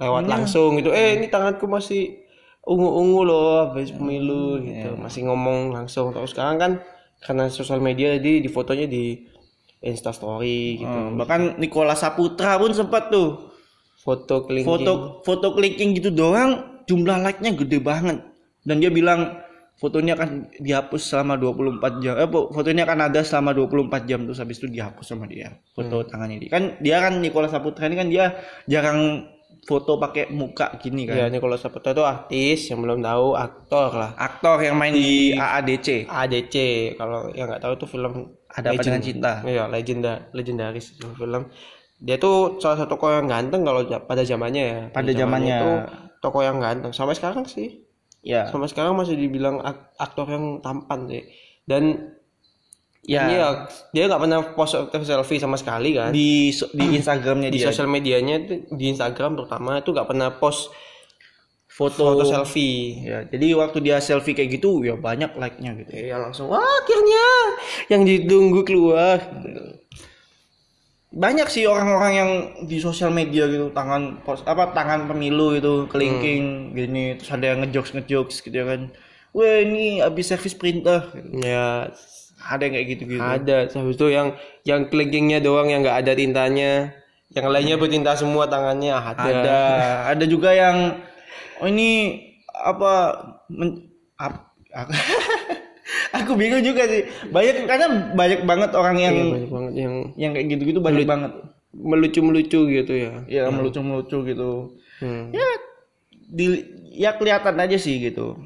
[0.00, 0.90] lewat langsung gitu.
[0.90, 2.24] Eh ini tanganku masih
[2.64, 4.96] ungu-ungu loh habis pemilu gitu.
[4.96, 6.16] Masih ngomong langsung.
[6.16, 6.72] Terus sekarang kan
[7.20, 9.28] karena sosial media jadi di fotonya di
[9.84, 10.88] Insta Story gitu.
[10.88, 13.52] Hmm, bahkan Nikola Saputra pun sempat tuh.
[14.00, 14.68] Foto kelingking.
[14.68, 18.24] Foto foto clicking gitu doang jumlah like-nya gede banget.
[18.64, 19.40] Dan dia bilang
[19.80, 22.16] fotonya akan dihapus selama 24 jam.
[22.16, 26.40] Eh fotonya akan ada selama 24 jam terus habis itu dihapus sama dia foto tangannya
[26.40, 26.50] dia.
[26.52, 29.28] Kan dia kan Nikola Saputra ini kan dia jarang
[29.70, 33.90] foto pakai muka gini kan ya ini kalau Saputra itu artis yang belum tahu aktor
[33.94, 36.54] lah aktor yang main di AADC ADC
[36.98, 38.14] kalau yang nggak tahu itu film
[38.50, 39.32] Ada Apa Dengan Cinta.
[39.46, 41.46] Iya, legenda legendaris film.
[42.02, 44.80] Dia tuh salah satu tokoh yang ganteng kalau pada zamannya ya.
[44.90, 45.54] Pada Di zamannya.
[45.54, 45.70] itu
[46.18, 46.90] tokoh yang ganteng.
[46.90, 47.86] Sampai sekarang sih.
[48.26, 51.30] ya Sampai sekarang masih dibilang ak- aktor yang tampan sih.
[51.62, 52.10] Dan
[53.10, 53.46] ya dia
[53.90, 56.14] dia nggak pernah post selfie sama sekali kan.
[56.14, 58.38] di di Instagramnya di dia sosial medianya
[58.70, 60.70] di Instagram terutama itu nggak pernah post
[61.66, 65.90] foto, foto selfie Ya, jadi waktu dia selfie kayak gitu ya banyak like-nya gitu.
[65.90, 67.26] Iya langsung wah akhirnya
[67.90, 69.18] yang ditunggu keluar
[71.10, 72.30] Banyak sih orang-orang yang
[72.70, 77.66] di sosial media gitu tangan pos apa tangan pemilu itu kelingking gini terus ada yang
[77.66, 78.94] ngejokes ngejokes gitu ya kan.
[79.34, 81.10] Wah ini habis servis perintah.
[81.10, 81.42] Gitu.
[81.42, 81.90] ya
[82.40, 83.20] Ada yang kayak gitu-gitu.
[83.20, 83.56] ada.
[83.68, 84.28] Habis itu yang
[84.62, 86.72] yang kelingkingnya doang yang nggak ada tintanya.
[87.30, 88.90] Yang lainnya bertinta semua tangannya.
[88.90, 89.58] Ada, ada.
[90.10, 90.98] Ada juga yang
[91.58, 92.18] oh ini
[92.50, 92.92] apa
[93.46, 93.86] men,
[94.16, 94.90] ap- aku,
[96.16, 97.04] aku bingung juga sih.
[97.28, 101.32] Banyak karena banyak banget orang yang Iya, banyak banget yang yang kayak gitu-gitu banyak banget.
[101.70, 103.12] melucu melucu gitu ya.
[103.30, 104.74] Ya melucu-melucu gitu.
[104.98, 105.30] Hmm.
[105.30, 105.46] ya
[106.26, 106.46] di
[106.90, 108.42] ya kelihatan aja sih gitu.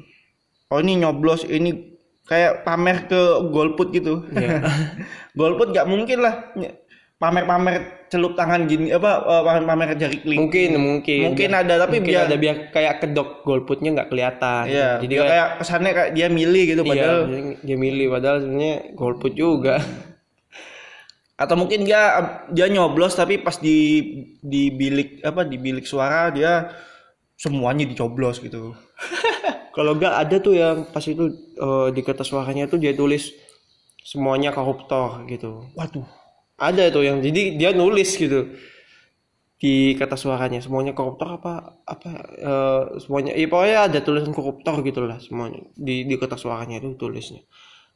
[0.67, 1.94] Oh ini nyoblos ini
[2.25, 3.21] kayak pamer ke
[3.53, 4.25] golput gitu.
[4.33, 4.61] Iya.
[5.39, 6.51] golput nggak mungkin lah.
[7.15, 10.41] Pamer-pamer celup tangan gini apa eh, pamer-pamer jari kelingking.
[10.41, 11.21] Mungkin mungkin.
[11.31, 14.63] Mungkin ada tapi mungkin biar ada biar kayak kedok golputnya nggak kelihatan.
[14.67, 17.19] Iya, jadi kayak, kayak kesannya kayak dia milih gitu iya, padahal
[17.61, 19.75] dia milih padahal sebenarnya golput juga.
[21.41, 22.01] Atau mungkin dia
[22.51, 24.01] dia nyoblos tapi pas di
[24.39, 26.73] di bilik apa di bilik suara dia
[27.35, 28.73] semuanya dicoblos gitu.
[29.75, 31.25] kalau nggak ada tuh yang pas itu
[31.59, 33.35] eh, di kertas suaranya tuh dia tulis
[34.05, 35.67] semuanya koruptor gitu.
[35.75, 36.07] Waduh.
[36.55, 38.55] ada tuh yang jadi dia nulis gitu
[39.59, 42.09] di kertas suaranya semuanya koruptor apa apa
[42.39, 46.95] eh, semuanya ya pokoknya ada tulisan koruptor gitu lah semuanya di di kertas suaranya itu
[46.95, 47.43] tulisnya.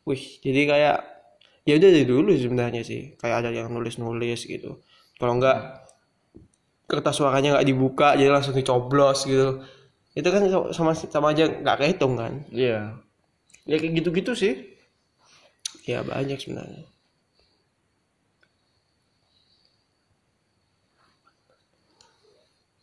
[0.08, 0.98] Wih jadi kayak
[1.68, 4.84] ya udah dari dulu sebenarnya sih kayak ada yang nulis nulis gitu.
[5.20, 5.58] Kalau nggak
[6.90, 9.62] kertas suaranya nggak dibuka jadi langsung dicoblos gitu
[10.20, 10.42] itu kan
[10.76, 13.00] sama sama aja nggak kehitung kan Iya.
[13.64, 14.54] Ya kayak gitu-gitu sih.
[15.86, 16.84] ya banyak sebenarnya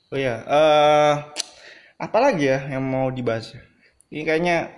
[0.07, 1.14] Oh iya, eh
[1.99, 3.59] apa lagi ya yang mau dibahas?
[4.07, 4.70] Ini kayaknya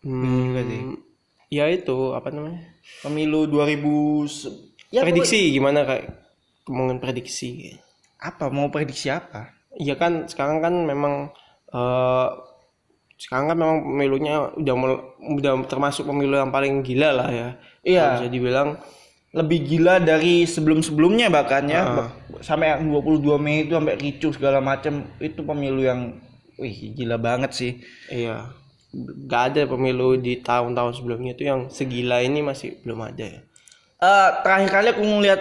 [0.00, 0.80] juga sih.
[0.80, 0.94] hmm,
[1.50, 2.70] ya itu apa namanya
[3.02, 6.06] pemilu 2000 se- ya prediksi gimana kayak
[6.70, 7.74] ngomongin prediksi
[8.16, 9.50] apa mau prediksi apa?
[9.78, 11.30] Iya kan sekarang kan memang
[11.70, 12.28] eh
[13.20, 14.74] sekarang kan memang pemilunya udah
[15.20, 17.48] udah termasuk pemilu yang paling gila lah ya.
[17.84, 18.06] Iya.
[18.18, 18.80] Bisa dibilang
[19.30, 21.86] Lebih gila dari sebelum-sebelumnya bahkan ya.
[21.86, 22.10] Ba-
[22.42, 26.18] Sampai yang 22 Mei itu sampai ricuh segala macam itu pemilu yang
[26.58, 27.72] wih gila banget sih.
[28.10, 28.50] iya
[29.30, 33.40] gak ada pemilu di tahun-tahun sebelumnya itu yang segila ini masih belum ada ya.
[34.02, 35.40] Eh, terakhir kali aku ngeliat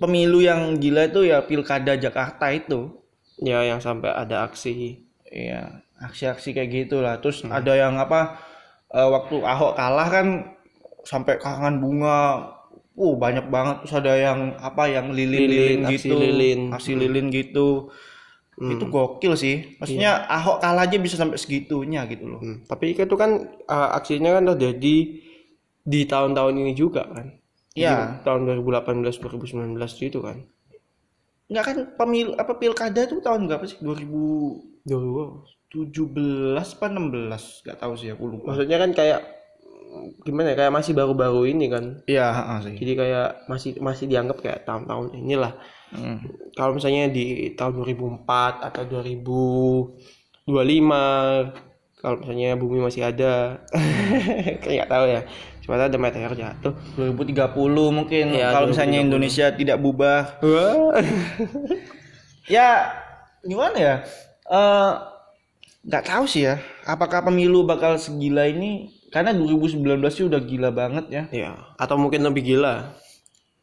[0.00, 3.04] pemilu yang gila itu ya pilkada Jakarta itu
[3.42, 5.02] Ya yang sampai ada aksi.
[5.26, 7.18] Iya, aksi-aksi kayak gitulah.
[7.18, 8.38] Terus ada yang apa
[8.94, 10.26] eh, waktu Ahok kalah kan
[11.02, 12.20] sampai karangan bunga.
[12.94, 13.82] Uh, banyak banget.
[13.82, 16.14] Terus ada yang apa yang lilin-lilin Lilin, aksi gitu.
[16.14, 16.60] lilin.
[16.70, 17.90] Aksi lilin gitu.
[18.54, 19.74] Itu gokil sih.
[19.82, 22.38] Maksudnya Ahok kalah aja bisa sampai segitunya gitu loh.
[22.38, 24.96] Hmm, Tapi itu kan eh, aksinya kan terjadi
[25.82, 27.34] di tahun-tahun ini juga kan.
[27.74, 28.22] Iya.
[28.22, 30.46] Tahun 2018 2019 itu kan.
[31.50, 33.82] Enggak kan pemilu apa pilkada itu tahun berapa sih?
[33.82, 35.42] 2017 Dulu.
[36.54, 37.66] apa 16?
[37.66, 38.54] Enggak tahu sih aku lupa.
[38.54, 39.26] Maksudnya kan kayak
[40.26, 42.02] gimana ya kayak masih baru-baru ini kan.
[42.06, 42.76] Iya, heeh sih.
[42.78, 45.52] Jadi kayak masih masih dianggap kayak tahun-tahun inilah.
[45.94, 46.18] Hmm.
[46.54, 53.64] Kalau misalnya di tahun 2004 atau 2025 kalau misalnya bumi masih ada
[54.60, 55.24] kayak nggak tahu ya
[55.64, 56.76] cuma ada meteor jatuh.
[57.00, 57.56] 2030
[57.88, 59.08] mungkin Iya, kalau misalnya 2030.
[59.08, 60.36] Indonesia tidak bubar
[62.46, 62.92] ya
[63.40, 63.94] gimana ya?
[64.44, 64.92] Eh,
[65.84, 68.92] nggak tahu sih ya apakah pemilu bakal segila ini?
[69.08, 71.22] Karena 2019 sih udah gila banget ya.
[71.30, 72.92] Ya atau mungkin lebih gila?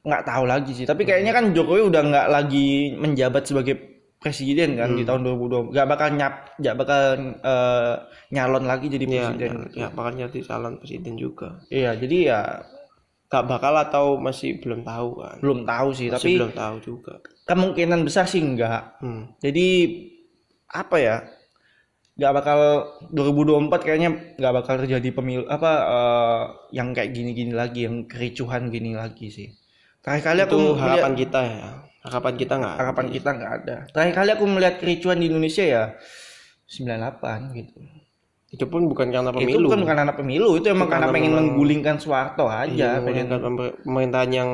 [0.02, 3.91] Nggak tahu lagi sih tapi kayaknya kan Jokowi udah nggak lagi menjabat sebagai
[4.22, 7.02] presiden kan di tahun 2020 nggak bakal nyap nggak bakal
[7.42, 7.94] eh,
[8.30, 12.42] nyalon lagi jadi ya presiden ya, ya bakal jadi calon presiden juga iya jadi ya
[13.32, 17.14] gak bakal atau masih belum tahu kan belum tahu sih masih tapi belum tahu juga
[17.48, 19.40] kemungkinan besar sih enggak hmm.
[19.42, 19.68] Jadi
[20.72, 21.18] apa ya?
[22.12, 22.60] nggak bakal
[23.16, 26.44] 2024 kayaknya nggak bakal terjadi pemilu apa eh,
[26.76, 29.50] yang kayak gini-gini lagi, yang kericuhan gini lagi sih.
[30.04, 33.76] Terakhir kali aku itu harapan kita ya harapan kita nggak harapan kita nggak ada.
[33.88, 35.84] Terakhir kali aku melihat kericuhan di Indonesia ya
[36.68, 37.80] 98 gitu.
[38.52, 41.32] itu pun bukan karena Itu pemilu bukan karena pemilu, itu emang Itu karena karena pengen
[41.32, 44.50] memang- menggulingkan Soeharto Iya, aja, pengen menggulingkan pemer- pemerintahan yang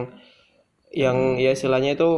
[0.93, 2.10] yang ya istilahnya itu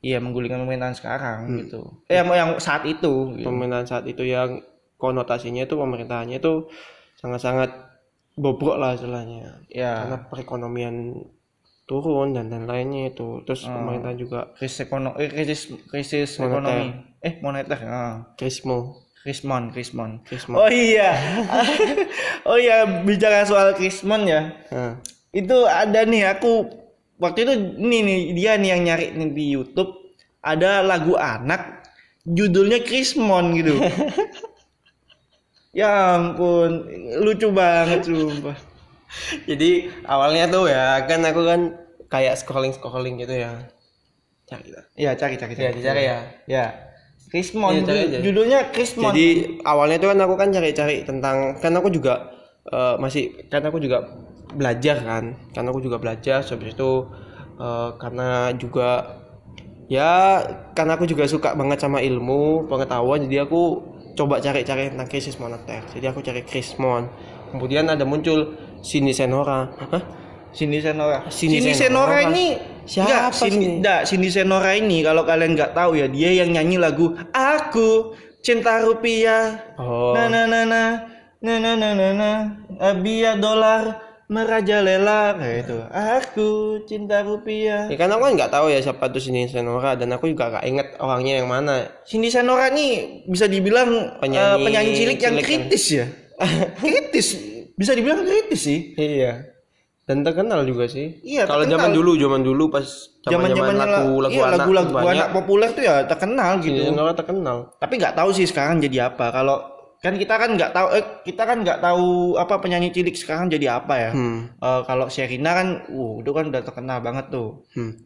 [0.00, 1.58] iya menggulingkan pemerintahan sekarang Hmm.
[1.58, 1.80] gitu.
[2.06, 3.42] Eh yang, yang saat itu gitu.
[3.42, 4.62] pemerintahan saat itu yang
[4.94, 6.70] konotasinya itu pemerintahannya itu
[7.16, 7.74] sangat-sangat
[8.32, 10.94] bobrok lah istilahnya Ya, karena perekonomian
[11.86, 13.78] turun dan lain lainnya itu terus Hmm.
[13.78, 16.50] pemerintahan juga krisis ekonomi, krisis krisis Moneter.
[16.50, 16.86] ekonomi.
[17.22, 17.78] Eh, moneter.
[17.86, 18.14] Ah.
[18.34, 20.22] Krismo Krismon, Krismon.
[20.22, 21.18] Krismon Oh iya.
[22.46, 24.54] oh iya, bicara soal Krismon ya.
[24.70, 25.02] Nah,
[25.34, 26.70] Itu ada nih aku
[27.18, 29.90] waktu itu nih nih dia nih yang nyari nih di YouTube
[30.38, 31.82] ada lagu anak
[32.22, 33.74] judulnya Krismon gitu.
[35.80, 36.86] ya ampun,
[37.18, 38.54] lucu banget sumpah.
[39.50, 39.70] Jadi
[40.06, 41.60] awalnya tuh ya kan aku kan
[42.06, 43.66] kayak scrolling scrolling gitu ya
[44.46, 46.66] cari lah Ya cari cari ya dicari ya Ya.
[47.26, 48.18] Krismon Iya, cari aja.
[48.22, 49.10] judulnya Krismon.
[49.10, 49.26] Jadi
[49.66, 52.30] awalnya tuh kan aku kan cari-cari tentang kan aku juga
[52.70, 54.06] eh, masih kan aku juga
[54.54, 56.92] belajar kan, kan aku juga belajar habis itu
[57.58, 59.18] eh, karena juga
[59.90, 60.38] ya
[60.74, 63.82] karena aku juga suka banget sama ilmu pengetahuan jadi aku
[64.16, 65.82] coba cari-cari tentang krisis moneter.
[65.92, 67.10] Jadi aku cari krismon.
[67.52, 69.68] Kemudian ada muncul Sini Senora.
[69.92, 70.02] Hah?
[70.56, 71.18] Sini Senora.
[71.28, 72.46] Sini, Senora, Senora ini
[72.88, 76.80] siapa enggak, Sini, enggak, Sini Senora ini kalau kalian nggak tahu ya dia yang nyanyi
[76.80, 79.76] lagu Aku Cinta Rupiah.
[79.76, 80.16] Oh.
[80.16, 80.82] Na na na na
[81.42, 82.30] na na na na, na.
[82.80, 85.78] Abia dolar merajalela kayak nah, itu.
[85.94, 86.50] Aku
[86.82, 87.86] cinta rupiah.
[87.86, 90.66] Ya kan aku kan nggak tahu ya siapa tuh Cindy Senora dan aku juga gak
[90.66, 91.86] inget orangnya yang mana.
[92.02, 95.94] Cindy Senora ini bisa dibilang eh, penyanyi, uh, penyanyi cilik, cilik yang kritis kan?
[95.94, 96.06] ya.
[96.82, 97.28] kritis
[97.76, 98.96] bisa dibilang kritis sih.
[98.96, 99.56] Iya.
[100.06, 101.18] Dan terkenal juga sih.
[101.26, 102.86] Iya, Kalau zaman dulu, zaman dulu pas
[103.26, 105.14] zaman zaman lagu lagu iya, anak lagu-lagu tuh banyak.
[105.18, 106.78] anak populer tuh ya terkenal gitu.
[106.78, 106.94] Gitu.
[106.94, 107.56] Senora terkenal.
[107.82, 109.34] Tapi nggak tahu sih sekarang jadi apa.
[109.34, 109.56] Kalau
[109.98, 113.82] kan kita kan nggak tahu eh, kita kan nggak tahu apa penyanyi cilik sekarang jadi
[113.82, 114.10] apa ya.
[114.14, 114.54] Hmm.
[114.54, 117.66] Eh, kalau Sherina kan, uh, itu kan udah terkenal banget tuh.
[117.74, 117.98] Hmm.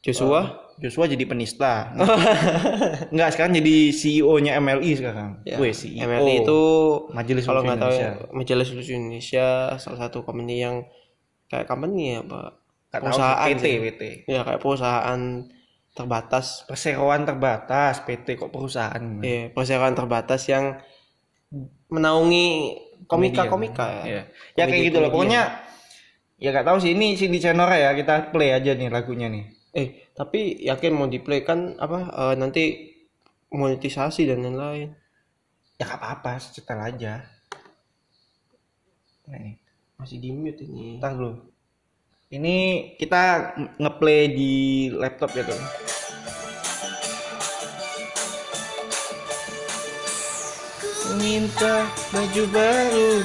[0.00, 0.63] Joshua?
[0.82, 1.94] Joshua jadi penista.
[3.14, 5.30] Enggak, sekarang jadi CEO-nya MLI sekarang.
[5.46, 5.56] Ya.
[5.62, 6.02] Weh, CEO.
[6.02, 6.60] MLI itu
[7.14, 8.10] Majelis kalau nggak tahu Indonesia.
[8.18, 9.46] ya, Majelis Lucu Indonesia
[9.78, 10.82] salah satu company yang
[11.46, 12.50] kayak company ya, Pak.
[12.90, 13.76] Tahu Perusahaan sih, PT, sih.
[13.82, 14.02] PT.
[14.30, 15.20] Ya kayak perusahaan
[15.94, 16.46] terbatas.
[16.66, 19.02] Perseroan terbatas, PT kok perusahaan.
[19.22, 20.78] Ya, perusahaan terbatas yang
[21.90, 24.04] menaungi komika-komika ya.
[24.04, 24.22] Iya.
[24.58, 25.10] Ya kayak gitu loh.
[25.14, 25.62] Pokoknya
[26.34, 29.44] ya nggak tahu sih ini Cindy Senora ya, kita play aja nih lagunya nih.
[29.74, 32.64] Eh, tapi yakin mau di play kan apa eh, nanti
[33.50, 34.90] monetisasi dan lain-lain.
[35.74, 37.26] Ya nggak apa-apa, setel aja.
[39.26, 39.58] Nah, ini.
[39.98, 40.98] Masih di mute ini.
[41.02, 41.50] Ntar dulu.
[42.34, 42.54] Ini
[42.98, 44.54] kita ngeplay di
[44.94, 45.62] laptop ya tuh.
[51.14, 53.22] Minta baju baru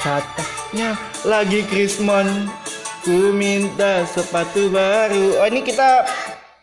[0.00, 0.96] Katanya
[1.28, 2.48] lagi Krismon
[3.08, 5.40] Ku minta sepatu baru.
[5.40, 6.04] Oh ini kita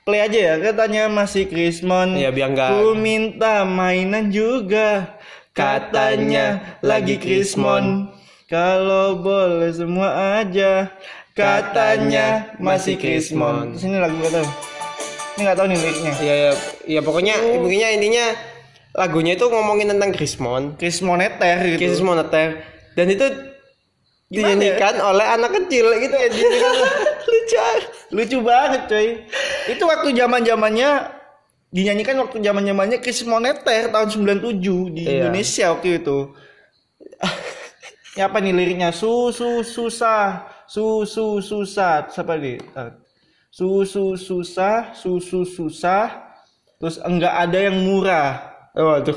[0.05, 0.55] play aja ya.
[0.61, 2.21] Katanya masih Krismon.
[2.21, 5.17] Ya, biar nggak- Ku minta mainan juga.
[5.57, 8.13] Katanya lagi Krismon.
[8.45, 10.93] Kalau boleh semua aja.
[11.33, 13.73] Katanya masih Krismon.
[13.73, 14.45] Sini lagu gak tau
[15.33, 16.13] Ini gak tau nih liriknya.
[16.21, 16.51] Ya, ya,
[16.85, 18.25] ya pokoknya pokoknya intinya
[18.93, 21.89] lagunya itu ngomongin tentang Krismon, Krismoneter gitu.
[21.89, 22.61] Krisis moneter
[22.93, 23.54] dan itu?
[24.25, 26.29] Dinyanyikan oleh anak kecil gitu ya.
[27.29, 27.57] Lucu.
[28.13, 29.07] Lucu banget coy
[29.69, 30.89] Itu waktu zaman zamannya
[31.69, 35.29] Dinyanyikan waktu zaman zamannya krisis moneter tahun 97 di Iya.
[35.29, 36.17] Indonesia waktu itu
[38.15, 42.97] Ya apa nih liriknya Susu susah Susu susah Siapa nih Ntar.
[43.51, 46.33] Susu susah Susu susah
[46.79, 49.15] Terus enggak ada yang murah Waduh.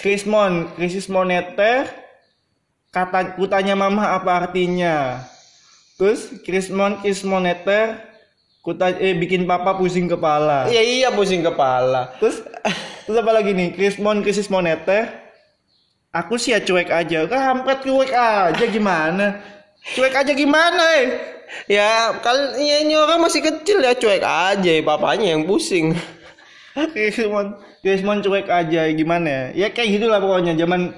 [0.00, 1.90] Krismon, krisis moneter.
[2.90, 5.22] Kata kutanya mama apa artinya?
[5.94, 8.02] Terus krismon, krisis moneter.
[8.60, 10.66] Kuta eh bikin papa pusing kepala.
[10.68, 12.12] Iya iya pusing kepala.
[12.18, 12.42] Terus
[13.06, 13.72] terus apa lagi nih?
[13.78, 15.06] Krismon, krisis moneter.
[16.10, 17.30] Aku sih ya cuek aja.
[17.30, 19.38] Kampret cuek aja gimana?
[19.94, 21.08] Cuek aja gimana eh?
[21.70, 25.94] Ya kalau ya ini orang masih kecil ya cuek aja papanya yang pusing.
[26.74, 27.54] Krismon,
[27.86, 29.66] Krismon cuek aja gimana ya?
[29.66, 30.90] Ya kayak gitulah pokoknya zaman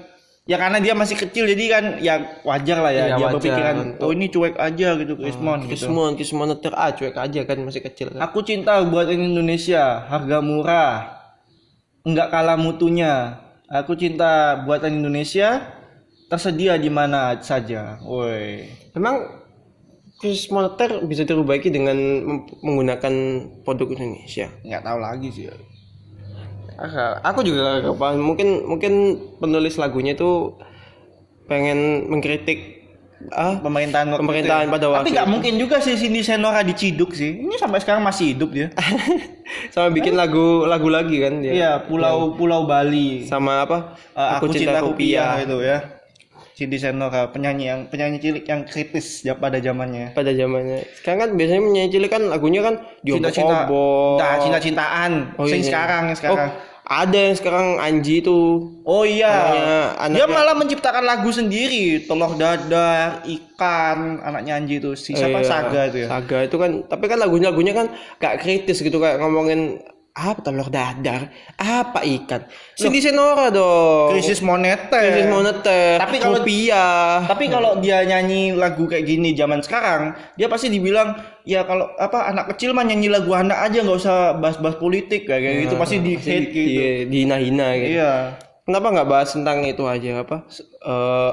[0.43, 3.75] ya karena dia masih kecil jadi kan ya wajar lah ya Iya, dia wajar berpikiran
[3.79, 5.69] untuk- oh ini cuek aja gitu Krismon gitu.
[5.71, 8.19] Krismon, Krismon moneter ah cuek aja kan masih kecil kan.
[8.27, 10.95] Aku cinta buatan Indonesia, harga murah,
[12.03, 13.39] enggak kalah mutunya.
[13.71, 15.63] Aku cinta buatan Indonesia,
[16.27, 17.97] tersedia di mana saja.
[18.03, 19.23] Woi, Memang
[20.19, 21.95] krisis moneter bisa diperbaiki dengan
[22.59, 23.13] menggunakan
[23.63, 24.51] produk Indonesia.
[24.61, 25.47] nggak tahu lagi sih.
[27.23, 28.21] Aku juga gak paham.
[28.21, 28.93] Mungkin mungkin
[29.37, 30.57] penulis lagunya itu
[31.45, 32.81] pengen mengkritik
[33.31, 34.73] ah Pemerintahan waktu Pemerintahan itu ya.
[34.75, 35.33] pada Tapi waktu nggak itu.
[35.33, 37.39] mungkin juga sih Cindy Senora diciduk sih.
[37.47, 38.67] Ini sampai sekarang masih hidup dia.
[39.73, 41.51] sama bikin lagu lagu lagi kan dia.
[41.55, 43.23] Iya, Pulau Pulau Bali.
[43.23, 43.95] Sama apa?
[44.11, 45.92] Eh, aku, cinta, rupiah, itu ya.
[46.53, 50.13] Cindy Senora, penyanyi yang penyanyi cilik yang kritis ya pada zamannya.
[50.13, 50.85] pada zamannya.
[50.93, 55.11] Sekarang kan biasanya menyanyi cilik kan lagunya kan Cinta-cinta, Diobo nah, cinta-cintaan.
[55.35, 55.67] Oh, Sing iya.
[55.67, 56.49] sekarang, sekarang.
[56.53, 58.37] Oh, ada yang sekarang Anji itu
[58.83, 59.31] Oh iya.
[59.31, 65.39] Anaknya- Dia anaknya- malah menciptakan lagu sendiri, telur dadar, ikan, anaknya Anji itu si siapa
[65.39, 66.07] Iya, Saga itu ya.
[66.11, 67.87] Saga itu kan, tapi kan lagunya lagunya kan
[68.19, 69.79] gak kritis gitu kayak ngomongin
[70.13, 72.45] apa telur dadar, apa ikan.
[72.77, 74.13] Cindy Senora dong.
[74.13, 75.01] Krisis moneter.
[75.01, 75.97] Krisis moneter.
[75.97, 77.25] Tapi kalau- rupiah.
[77.25, 81.17] Tapi kalau dia nyanyi lagu kayak gini zaman sekarang, dia pasti dibilang
[81.49, 85.41] ya kalau apa anak kecil mah nyanyi lagu anak aja nggak usah bahas-bahas politik kayak
[85.49, 86.69] kayak gitu pasti di hate gitu.
[86.77, 87.91] Iya, dihina-hina gitu.
[87.97, 88.13] Iya.
[88.69, 90.45] Kenapa nggak bahas tentang itu aja apa?
[90.85, 91.31] eh,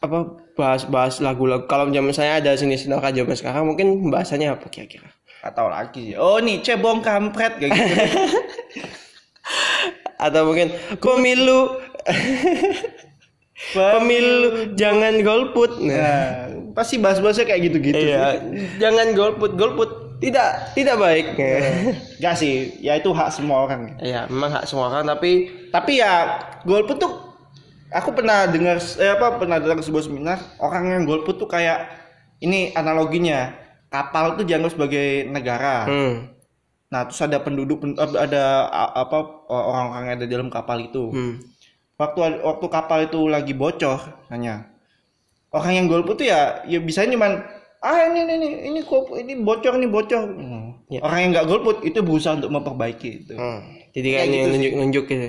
[0.00, 0.18] apa
[0.56, 5.12] bahas-bahas lagu-lagu kalau zaman saya ada sini Senora zaman sekarang mungkin bahasanya apa kira-kira?
[5.46, 6.16] Gak tahu lagi sih.
[6.18, 7.94] Oh nih cebong kampret kayak gitu.
[10.26, 10.74] Atau mungkin
[11.04, 11.78] pemilu
[13.70, 15.78] pemilu jangan golput.
[15.86, 17.94] Nah, Nah, pasti bahas-bahasnya kayak gitu-gitu.
[17.94, 18.42] iya,
[18.82, 21.26] jangan golput, golput tidak tidak baik.
[22.18, 23.94] Gak sih, ya itu hak semua orang.
[24.02, 27.12] Iya, memang hak semua orang tapi Tapi ya golput tuh
[27.94, 31.86] aku pernah dengar eh, apa pernah datang sebuah seminar orang yang golput tuh kayak
[32.42, 33.65] ini analoginya
[33.96, 35.88] kapal tuh dianggap sebagai negara.
[35.88, 36.14] hmm,
[36.86, 39.18] Nah, terus ada penduduk pen- eh, ada apa
[39.50, 41.10] orang-orang yang ada di dalam kapal itu.
[41.10, 41.34] hmm.
[41.96, 43.96] Waktu waktu kapal itu lagi bocor
[44.28, 44.68] hanya
[45.48, 47.40] orang yang golput tuh ya ya bisa cuman
[47.80, 50.22] ah ini ini ini ini kok ini bocor ini bocor.
[50.28, 50.84] Hmm.
[50.92, 51.00] Ya.
[51.02, 53.34] Orang yang nggak golput itu berusaha untuk memperbaiki itu.
[53.34, 53.64] Hmm.
[53.96, 55.26] Jadi kayak ini gitu nunjuk-nunjuk gitu.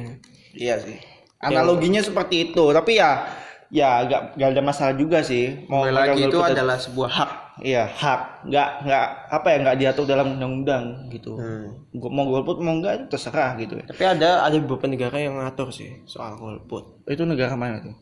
[0.60, 0.98] Iya sih.
[1.40, 3.24] Analoginya seperti itu, tapi ya
[3.72, 5.64] ya nggak nggak ada masalah juga sih.
[5.72, 7.32] Orang lagi itu golput adalah sebuah hak.
[7.62, 11.34] Iya hak, nggak nggak apa ya nggak diatur dalam undang-undang gitu.
[11.38, 11.88] Hmm.
[11.94, 13.78] Mau golput mau nggak itu terserah gitu.
[13.82, 17.02] Tapi ada ada beberapa negara yang ngatur sih soal golput.
[17.10, 17.96] Itu negara mana tuh?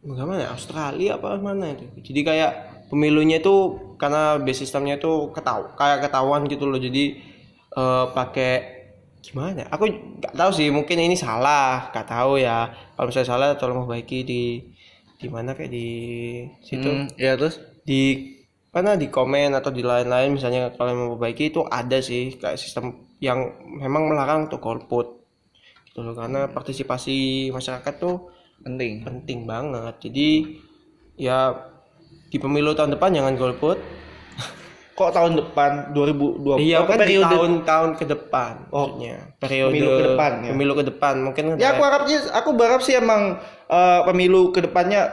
[0.00, 0.42] Negara mana?
[0.56, 1.84] Australia apa mana itu?
[2.00, 2.50] Jadi kayak
[2.88, 3.54] pemilunya itu
[4.00, 6.80] karena base sistemnya itu ketahu kayak ketahuan gitu loh.
[6.80, 7.20] Jadi
[7.76, 8.52] eh, pakai
[9.20, 9.68] gimana?
[9.68, 10.72] Aku nggak tahu sih.
[10.72, 11.92] Mungkin ini salah.
[11.92, 12.72] Nggak tahu ya.
[12.96, 14.42] Kalau misalnya salah, tolong perbaiki di
[15.20, 15.88] di mana kayak di
[16.64, 17.60] situ Hmm, ya terus?
[17.84, 18.00] di
[18.70, 22.84] mana di komen atau di lain-lain misalnya kalau mau memperbaiki itu ada sih kayak sistem
[23.18, 25.26] yang memang melarang untuk golput
[25.84, 27.16] gitu loh karena partisipasi
[27.50, 29.00] masyarakat tuh Penting.
[29.02, 30.28] penting banget jadi
[31.16, 31.38] ya
[32.28, 33.78] di pemilu tahun depan jangan golput
[34.92, 36.60] Kok tahun depan 2020?
[36.60, 37.32] iya Oh, kan di periode.
[37.32, 40.50] tahun-tahun ke depan maksudnya periode pemilu ke depan, ya.
[40.52, 45.08] pemilu ke depan mungkin Ya aku harapnya aku berharap sih emang eh, pemilu ke depannya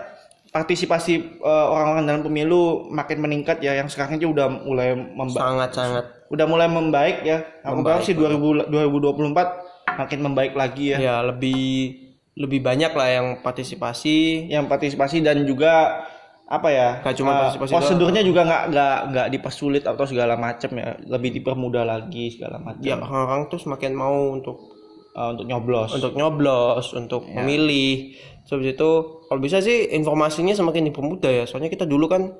[0.57, 3.77] partisipasi eh, orang-orang dalam pemilu makin meningkat ya.
[3.77, 6.03] Yang sekarang aja udah mulai membaik sangat-sangat.
[6.33, 7.45] udah mulai membaik ya.
[7.61, 10.97] Aku Membaik sih 2000 2024 makin membaik lagi ya.
[10.97, 11.93] Ya lebih
[12.33, 14.49] lebih banyak lah yang partisipasi.
[14.49, 16.01] Yang partisipasi dan juga
[16.47, 20.73] apa ya Gak cuma eh, partisipasi prosedurnya juga nggak nggak nggak dipersulit atau segala macam
[20.73, 20.97] ya.
[21.05, 24.76] Lebih dipermudah lagi segala macam ya orang-orang tuh semakin mau untuk
[25.17, 27.41] eh, untuk nyoblos untuk nyoblos, untuk Ya.
[27.41, 28.13] memilih.
[28.45, 28.89] Terus itu
[29.25, 31.43] kalau bisa sih informasinya semakin dipermudah ya.
[31.43, 32.37] Soalnya kita dulu kan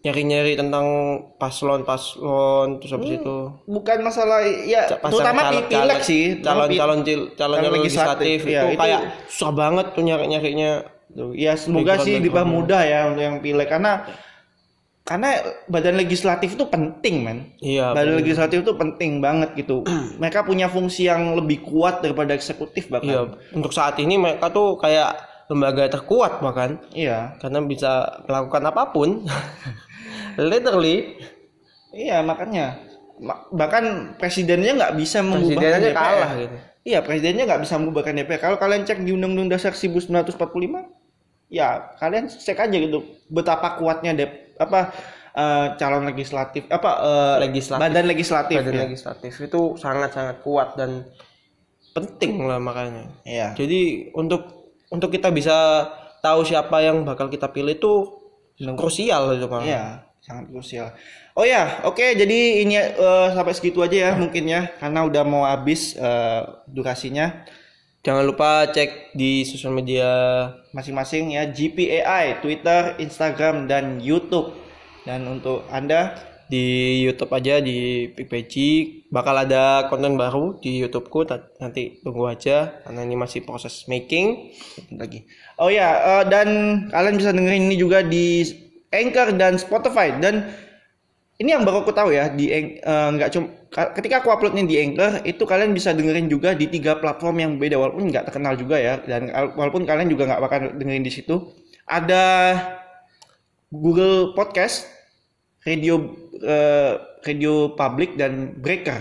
[0.00, 0.86] nyari-nyari tentang
[1.36, 3.36] paslon-paslon terus habis itu
[3.66, 8.38] bukan masalah ya pasang terutama calon- di pileg calon- sih calon-calon cil- calon, calon legislatif,
[8.42, 10.72] ya, itu, itu- kayak susah banget tuh nyari-nyarinya.
[11.10, 14.06] Tuh, ya semoga sih dipermudah ya untuk yang pileg karena
[15.00, 17.38] karena badan legislatif itu penting men.
[17.58, 17.96] Iya.
[17.96, 19.82] badan legislatif itu penting banget gitu.
[20.22, 24.78] Mereka punya fungsi yang lebih kuat daripada eksekutif Iya, bahkan untuk saat ini mereka tuh
[24.78, 25.18] kayak
[25.50, 26.78] lembaga terkuat bahkan.
[26.94, 27.34] Iya.
[27.42, 29.26] Karena bisa melakukan apa pun.
[30.50, 31.18] Literally.
[31.90, 32.78] Iya makanya.
[33.20, 36.56] Ma- bahkan presidennya nggak bisa membubarkan presidennya DPR kalah gitu.
[36.88, 40.40] iya presidennya nggak bisa membubarkan DPR kalau kalian cek di Undang-Undang Dasar 1945
[41.52, 41.68] ya
[42.00, 44.92] kalian cek aja gitu betapa kuatnya dep apa
[45.32, 47.80] eh, calon legislatif apa eh, Legislatif.
[47.80, 48.82] badan legislatif Badan ya.
[48.84, 51.08] legislatif itu sangat-sangat kuat dan
[51.90, 53.10] penting lah makanya.
[53.26, 53.56] Iya.
[53.58, 54.46] Jadi untuk
[54.92, 55.88] untuk kita bisa
[56.22, 57.92] tahu siapa yang bakal kita pilih itu
[58.76, 59.64] krusial itu kan.
[59.64, 59.84] Iya,
[60.20, 60.92] sangat krusial.
[61.34, 62.02] Oh ya, oke.
[62.14, 67.46] jadi ini eh, sampai segitu aja ya mungkin ya, karena udah mau habis eh, durasinya
[68.00, 70.08] Jangan lupa cek di sosial media
[70.72, 74.56] masing-masing ya GPAI, Twitter, Instagram, dan YouTube.
[75.04, 76.16] Dan untuk anda,
[76.48, 78.54] di YouTube aja di PPG
[79.12, 81.28] bakal ada konten baru di YouTubeku
[81.60, 84.48] nanti tunggu aja karena ini masih proses making.
[84.96, 85.28] lagi.
[85.60, 86.48] Oh ya, eh, dan
[86.88, 88.48] kalian bisa dengerin ini juga di
[88.90, 90.16] Anchor dan Spotify.
[90.16, 90.48] Dan
[91.40, 94.76] ini yang baru aku tahu ya di eh, nggak cuma ka- ketika aku uploadnya di
[94.76, 98.76] Anchor itu kalian bisa dengerin juga di tiga platform yang beda walaupun nggak terkenal juga
[98.76, 101.48] ya dan al- walaupun kalian juga nggak bakal dengerin di situ
[101.88, 102.54] ada
[103.70, 104.86] Google Podcast,
[105.62, 108.98] Radio eh, Radio Public dan Breaker.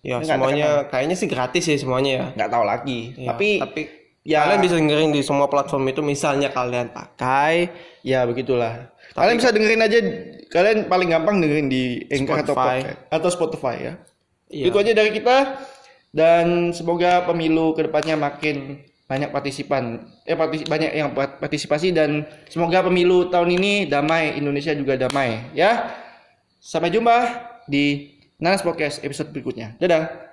[0.00, 2.24] Ya Nggak semuanya kayaknya sih gratis sih semuanya ya.
[2.32, 3.82] nggak tahu lagi Ya, tapi tapi
[4.24, 7.68] ya kalian bisa dengerin di semua platform itu misalnya kalian pakai
[8.00, 9.98] ya begitulah kalian bisa dengerin aja
[10.50, 12.76] kalian paling gampang dengerin di Anchor atau Spotify.
[12.82, 13.94] Podcast- atau Spotify ya.
[14.50, 14.64] Iya.
[14.66, 15.36] itu aja dari kita.
[16.10, 20.10] Dan semoga pemilu ke depannya makin banyak partisipan.
[20.26, 25.54] Eh partis- banyak yang part- partisipasi dan semoga pemilu tahun ini damai Indonesia juga damai
[25.54, 25.94] ya.
[26.58, 29.78] Sampai jumpa di Nanas Podcast episode berikutnya.
[29.78, 30.29] Dadah